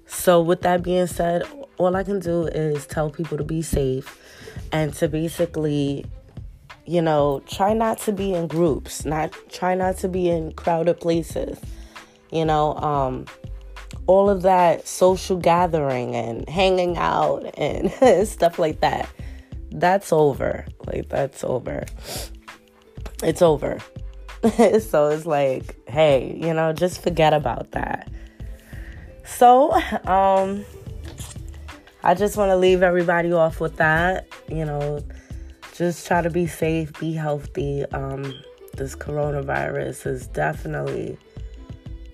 So, 0.05 0.41
with 0.41 0.61
that 0.61 0.83
being 0.83 1.07
said, 1.07 1.43
all 1.77 1.95
I 1.95 2.03
can 2.03 2.19
do 2.19 2.45
is 2.47 2.85
tell 2.85 3.09
people 3.09 3.37
to 3.37 3.43
be 3.43 3.61
safe 3.61 4.19
and 4.71 4.93
to 4.95 5.07
basically, 5.07 6.05
you 6.85 7.01
know, 7.01 7.41
try 7.47 7.73
not 7.73 7.97
to 7.99 8.11
be 8.11 8.33
in 8.33 8.47
groups, 8.47 9.05
not 9.05 9.33
try 9.49 9.73
not 9.73 9.97
to 9.97 10.07
be 10.07 10.29
in 10.29 10.51
crowded 10.53 10.99
places. 10.99 11.59
You 12.31 12.45
know, 12.45 12.75
um, 12.75 13.25
all 14.07 14.29
of 14.29 14.41
that 14.43 14.87
social 14.87 15.37
gathering 15.37 16.15
and 16.15 16.47
hanging 16.47 16.97
out 16.97 17.49
and 17.57 17.91
stuff 18.27 18.59
like 18.59 18.81
that 18.81 19.09
that's 19.73 20.13
over. 20.13 20.65
Like 20.85 21.09
that's 21.09 21.43
over. 21.43 21.85
It's 23.23 23.41
over. 23.41 23.79
so 24.79 25.09
it's 25.09 25.25
like, 25.25 25.77
hey, 25.87 26.37
you 26.39 26.53
know, 26.53 26.73
just 26.73 27.01
forget 27.01 27.33
about 27.33 27.71
that. 27.71 28.09
So, 29.25 29.73
um 30.05 30.65
I 32.05 32.13
just 32.15 32.35
want 32.35 32.49
to 32.49 32.57
leave 32.57 32.83
everybody 32.83 33.31
off 33.31 33.61
with 33.61 33.77
that, 33.77 34.27
you 34.49 34.65
know, 34.65 35.01
just 35.73 36.05
try 36.05 36.21
to 36.21 36.29
be 36.29 36.47
safe, 36.47 36.91
be 36.99 37.13
healthy. 37.13 37.85
Um 37.85 38.33
this 38.75 38.95
coronavirus 38.95 40.07
is 40.07 40.27
definitely 40.27 41.17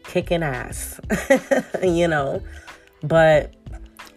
kicking 0.04 0.44
ass, 0.44 1.00
you 1.84 2.08
know. 2.08 2.42
But 3.02 3.56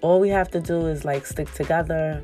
all 0.01 0.21
we 0.21 0.29
have 0.31 0.51
to 0.51 0.61
do 0.61 0.87
is 0.87 1.05
like 1.05 1.25
stick 1.25 1.53
together, 1.55 2.23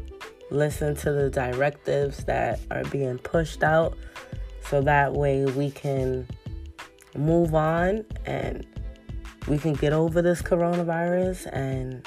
listen 0.51 0.95
to 0.97 1.13
the 1.13 1.31
directives 1.31 2.25
that 2.25 2.61
are 2.71 2.85
being 2.85 3.19
pushed 3.19 3.63
out 3.63 3.97
so 4.69 4.81
that 4.83 5.13
way 5.13 5.45
we 5.45 5.71
can 5.71 6.27
move 7.17 7.55
on 7.55 8.05
and 8.27 8.67
we 9.47 9.59
can 9.59 9.73
get 9.73 9.93
over 9.93 10.21
this 10.23 10.43
coronavirus 10.43 11.49
and 11.53 12.07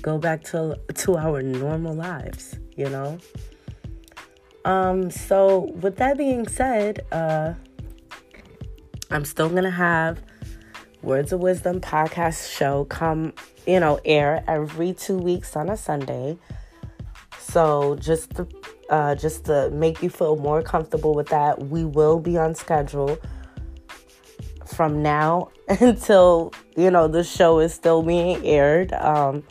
go 0.00 0.18
back 0.18 0.42
to 0.42 0.78
to 0.94 1.16
our 1.16 1.42
normal 1.42 1.94
lives, 1.94 2.58
you 2.76 2.88
know? 2.88 3.18
Um 4.64 5.10
so 5.10 5.72
with 5.80 5.96
that 5.96 6.18
being 6.18 6.46
said, 6.48 7.04
uh 7.12 7.54
I'm 9.10 9.24
still 9.24 9.48
going 9.48 9.64
to 9.64 9.70
have 9.70 10.20
Words 11.02 11.32
of 11.32 11.40
Wisdom 11.40 11.80
podcast 11.80 12.50
show 12.56 12.84
come, 12.86 13.32
you 13.66 13.78
know, 13.78 14.00
air 14.04 14.42
every 14.48 14.92
2 14.92 15.18
weeks 15.18 15.54
on 15.54 15.68
a 15.68 15.76
Sunday. 15.76 16.38
So 17.50 17.96
just 17.96 18.34
to 18.36 18.48
uh, 18.90 19.14
just 19.14 19.44
to 19.46 19.70
make 19.70 20.02
you 20.02 20.10
feel 20.10 20.36
more 20.36 20.62
comfortable 20.62 21.14
with 21.14 21.28
that, 21.28 21.58
we 21.68 21.84
will 21.84 22.18
be 22.18 22.36
on 22.36 22.54
schedule 22.54 23.18
from 24.66 25.02
now 25.02 25.50
until 25.68 26.52
you 26.76 26.90
know 26.90 27.06
the 27.06 27.22
show 27.22 27.60
is 27.60 27.72
still 27.72 28.02
being 28.02 28.44
aired. 28.44 28.92
Um, 28.92 29.44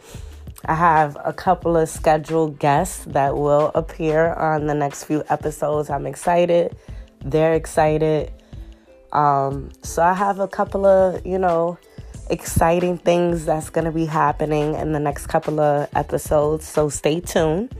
I 0.65 0.75
have 0.75 1.17
a 1.23 1.33
couple 1.33 1.75
of 1.75 1.89
scheduled 1.89 2.57
guests 2.57 3.05
that 3.05 3.35
will 3.35 3.71
appear 3.75 4.33
on 4.33 4.65
the 4.65 4.73
next 4.73 5.03
few 5.03 5.23
episodes. 5.29 5.89
I'm 5.89 6.05
excited. 6.05 6.75
They're 7.23 7.53
excited. 7.53 8.31
Um, 9.11 9.71
so 9.83 10.01
I 10.01 10.13
have 10.13 10.39
a 10.39 10.47
couple 10.47 10.85
of, 10.85 11.25
you 11.25 11.37
know, 11.37 11.77
exciting 12.33 12.97
things 12.97 13.45
that's 13.45 13.69
going 13.69 13.85
to 13.85 13.91
be 13.91 14.05
happening 14.05 14.75
in 14.75 14.91
the 14.91 14.99
next 14.99 15.27
couple 15.27 15.59
of 15.59 15.87
episodes. 15.95 16.67
So 16.67 16.89
stay 16.89 17.21
tuned. 17.21 17.73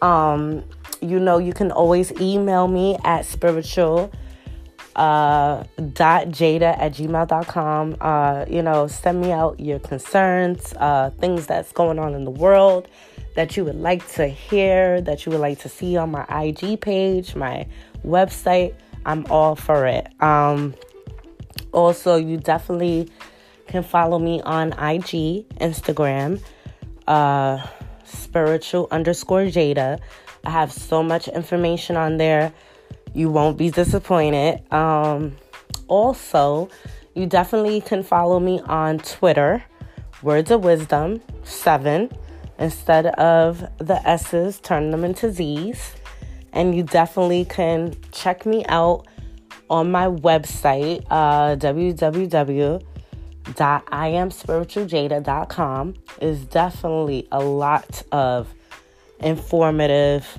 Um, 0.00 0.64
you 1.00 1.18
know, 1.20 1.38
you 1.38 1.52
can 1.52 1.70
always 1.70 2.12
email 2.20 2.68
me 2.68 2.96
at 3.04 3.26
spiritual 3.26 4.10
uh, 4.96 5.64
dot 5.92 6.28
jada 6.28 6.78
at 6.78 6.92
gmail.com. 6.94 7.96
Uh, 8.00 8.44
you 8.48 8.62
know, 8.62 8.86
send 8.86 9.20
me 9.20 9.32
out 9.32 9.60
your 9.60 9.78
concerns, 9.80 10.72
uh, 10.78 11.10
things 11.18 11.46
that's 11.46 11.72
going 11.72 11.98
on 11.98 12.14
in 12.14 12.24
the 12.24 12.30
world 12.30 12.88
that 13.34 13.56
you 13.56 13.64
would 13.64 13.76
like 13.76 14.06
to 14.12 14.26
hear, 14.26 15.00
that 15.00 15.24
you 15.24 15.32
would 15.32 15.40
like 15.40 15.58
to 15.60 15.68
see 15.68 15.96
on 15.96 16.10
my 16.10 16.24
IG 16.28 16.80
page, 16.80 17.34
my 17.34 17.66
website. 18.04 18.74
I'm 19.04 19.26
all 19.30 19.56
for 19.56 19.86
it. 19.86 20.08
Um, 20.22 20.74
also, 21.72 22.16
you 22.16 22.36
definitely 22.36 23.10
can 23.72 23.82
follow 23.82 24.18
me 24.18 24.40
on 24.42 24.68
IG, 24.74 25.48
Instagram. 25.58 26.40
Uh, 27.08 27.66
spiritual 28.04 28.86
underscore 28.90 29.44
Jada. 29.44 29.98
I 30.44 30.50
have 30.50 30.70
so 30.70 31.02
much 31.02 31.26
information 31.26 31.96
on 31.96 32.18
there. 32.18 32.52
You 33.14 33.30
won't 33.30 33.56
be 33.56 33.70
disappointed. 33.70 34.62
Um, 34.70 35.36
also, 35.88 36.68
you 37.14 37.24
definitely 37.24 37.80
can 37.80 38.02
follow 38.02 38.38
me 38.38 38.60
on 38.66 38.98
Twitter, 38.98 39.64
Words 40.22 40.50
of 40.50 40.64
Wisdom 40.64 41.22
7, 41.44 42.10
instead 42.58 43.06
of 43.06 43.64
the 43.78 44.06
S's, 44.06 44.60
turn 44.60 44.90
them 44.90 45.02
into 45.02 45.32
Z's. 45.32 45.94
And 46.52 46.76
you 46.76 46.82
definitely 46.82 47.46
can 47.46 47.94
check 48.12 48.44
me 48.44 48.66
out 48.68 49.06
on 49.70 49.90
my 49.90 50.08
website, 50.08 51.06
uh, 51.10 51.54
www.iamspiritualjada.com. 53.44 55.94
is 56.20 56.44
definitely 56.46 57.26
a 57.32 57.42
lot 57.42 58.02
of 58.12 58.54
informative 59.20 60.38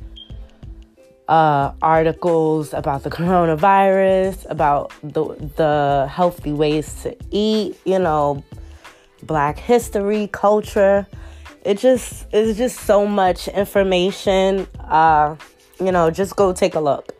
uh, 1.27 1.73
articles 1.81 2.73
about 2.73 3.03
the 3.03 3.09
coronavirus, 3.09 4.49
about 4.49 4.93
the 5.01 5.23
the 5.55 6.07
healthy 6.11 6.51
ways 6.51 7.03
to 7.03 7.15
eat, 7.31 7.79
you 7.85 7.99
know, 7.99 8.43
Black 9.23 9.57
history, 9.57 10.27
culture. 10.27 11.07
It 11.63 11.79
just 11.79 12.27
is 12.33 12.57
just 12.57 12.81
so 12.81 13.07
much 13.07 13.47
information. 13.47 14.67
Uh, 14.79 15.37
you 15.79 15.93
know, 15.93 16.11
just 16.11 16.35
go 16.35 16.51
take 16.51 16.75
a 16.75 16.81
look. 16.81 17.13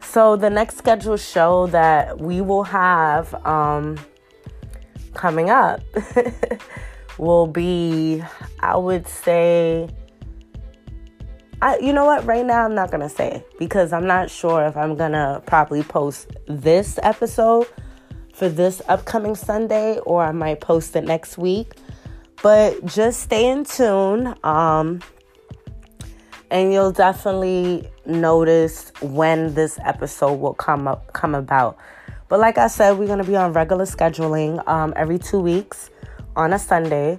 So 0.00 0.34
the 0.36 0.50
next 0.50 0.78
scheduled 0.78 1.20
show 1.20 1.68
that 1.68 2.18
we 2.18 2.40
will 2.40 2.64
have 2.64 3.32
um, 3.46 4.00
coming 5.14 5.50
up 5.50 5.80
will 7.18 7.46
be, 7.46 8.22
I 8.60 8.76
would 8.76 9.06
say 9.06 9.88
I, 11.62 11.78
you 11.78 11.92
know 11.92 12.04
what? 12.04 12.26
Right 12.26 12.44
now, 12.44 12.64
I'm 12.64 12.74
not 12.74 12.90
gonna 12.90 13.08
say 13.08 13.44
because 13.56 13.92
I'm 13.92 14.04
not 14.04 14.28
sure 14.28 14.66
if 14.66 14.76
I'm 14.76 14.96
gonna 14.96 15.40
properly 15.46 15.84
post 15.84 16.32
this 16.48 16.98
episode 17.04 17.68
for 18.34 18.48
this 18.48 18.82
upcoming 18.88 19.36
Sunday 19.36 19.98
or 19.98 20.24
I 20.24 20.32
might 20.32 20.60
post 20.60 20.96
it 20.96 21.04
next 21.04 21.38
week. 21.38 21.74
But 22.42 22.84
just 22.84 23.20
stay 23.20 23.48
in 23.48 23.64
tune, 23.64 24.34
um, 24.42 24.98
and 26.50 26.72
you'll 26.72 26.90
definitely 26.90 27.88
notice 28.06 28.90
when 29.00 29.54
this 29.54 29.78
episode 29.84 30.40
will 30.40 30.54
come 30.54 30.88
up, 30.88 31.12
come 31.12 31.36
about. 31.36 31.78
But 32.32 32.40
like 32.40 32.56
I 32.56 32.68
said, 32.68 32.92
we're 32.92 33.08
gonna 33.08 33.24
be 33.24 33.36
on 33.36 33.52
regular 33.52 33.84
scheduling 33.84 34.66
um, 34.66 34.94
every 34.96 35.18
two 35.18 35.38
weeks 35.38 35.90
on 36.34 36.54
a 36.54 36.58
Sunday. 36.58 37.18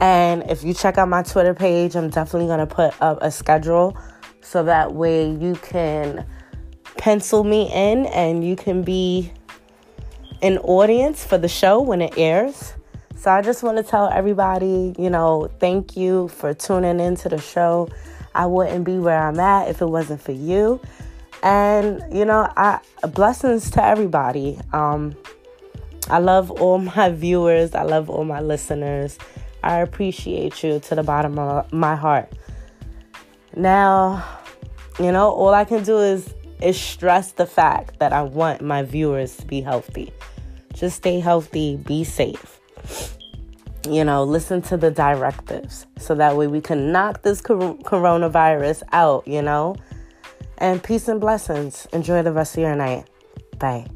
And 0.00 0.42
if 0.50 0.62
you 0.62 0.74
check 0.74 0.98
out 0.98 1.08
my 1.08 1.22
Twitter 1.22 1.54
page, 1.54 1.96
I'm 1.96 2.10
definitely 2.10 2.54
to 2.54 2.66
put 2.66 2.92
up 3.00 3.20
a 3.22 3.30
schedule 3.30 3.96
so 4.42 4.62
that 4.64 4.92
way 4.92 5.30
you 5.30 5.54
can 5.62 6.26
pencil 6.98 7.42
me 7.42 7.72
in 7.72 8.04
and 8.04 8.46
you 8.46 8.54
can 8.54 8.82
be 8.82 9.32
an 10.42 10.58
audience 10.58 11.24
for 11.24 11.38
the 11.38 11.48
show 11.48 11.80
when 11.80 12.02
it 12.02 12.18
airs. 12.18 12.74
So 13.16 13.30
I 13.30 13.40
just 13.40 13.62
want 13.62 13.78
to 13.78 13.82
tell 13.82 14.10
everybody, 14.10 14.94
you 14.98 15.08
know, 15.08 15.48
thank 15.58 15.96
you 15.96 16.28
for 16.28 16.52
tuning 16.52 17.00
into 17.00 17.30
the 17.30 17.40
show. 17.40 17.88
I 18.34 18.44
wouldn't 18.44 18.84
be 18.84 18.98
where 18.98 19.26
I'm 19.26 19.40
at 19.40 19.70
if 19.70 19.80
it 19.80 19.86
wasn't 19.86 20.20
for 20.20 20.32
you. 20.32 20.82
And, 21.44 22.02
you 22.10 22.24
know, 22.24 22.50
I 22.56 22.80
blessings 23.12 23.70
to 23.72 23.84
everybody. 23.84 24.58
Um 24.72 25.14
I 26.08 26.18
love 26.18 26.50
all 26.50 26.78
my 26.96 27.10
viewers. 27.10 27.74
I 27.74 27.82
love 27.82 28.10
all 28.10 28.24
my 28.24 28.40
listeners. 28.40 29.18
I 29.62 29.78
appreciate 29.78 30.62
you 30.64 30.80
to 30.80 30.94
the 30.94 31.02
bottom 31.02 31.38
of 31.38 31.72
my 31.72 31.96
heart. 31.96 32.32
Now, 33.56 34.24
you 34.98 35.12
know, 35.12 35.30
all 35.30 35.54
I 35.54 35.64
can 35.64 35.84
do 35.84 35.98
is 35.98 36.34
is 36.62 36.80
stress 36.80 37.32
the 37.32 37.46
fact 37.46 37.98
that 37.98 38.12
I 38.12 38.22
want 38.22 38.62
my 38.62 38.82
viewers 38.82 39.36
to 39.36 39.46
be 39.46 39.60
healthy. 39.60 40.12
Just 40.72 40.96
stay 40.96 41.20
healthy, 41.20 41.76
be 41.76 42.04
safe. 42.04 42.60
You 43.88 44.02
know, 44.02 44.24
listen 44.24 44.62
to 44.62 44.78
the 44.78 44.90
directives 44.90 45.86
so 45.98 46.14
that 46.14 46.36
way 46.36 46.46
we 46.46 46.62
can 46.62 46.90
knock 46.90 47.22
this 47.22 47.42
coronavirus 47.42 48.82
out, 48.92 49.28
you 49.28 49.42
know? 49.42 49.76
And 50.58 50.82
peace 50.82 51.08
and 51.08 51.20
blessings. 51.20 51.86
Enjoy 51.92 52.22
the 52.22 52.32
rest 52.32 52.56
of 52.56 52.62
your 52.62 52.76
night. 52.76 53.08
Bye. 53.58 53.86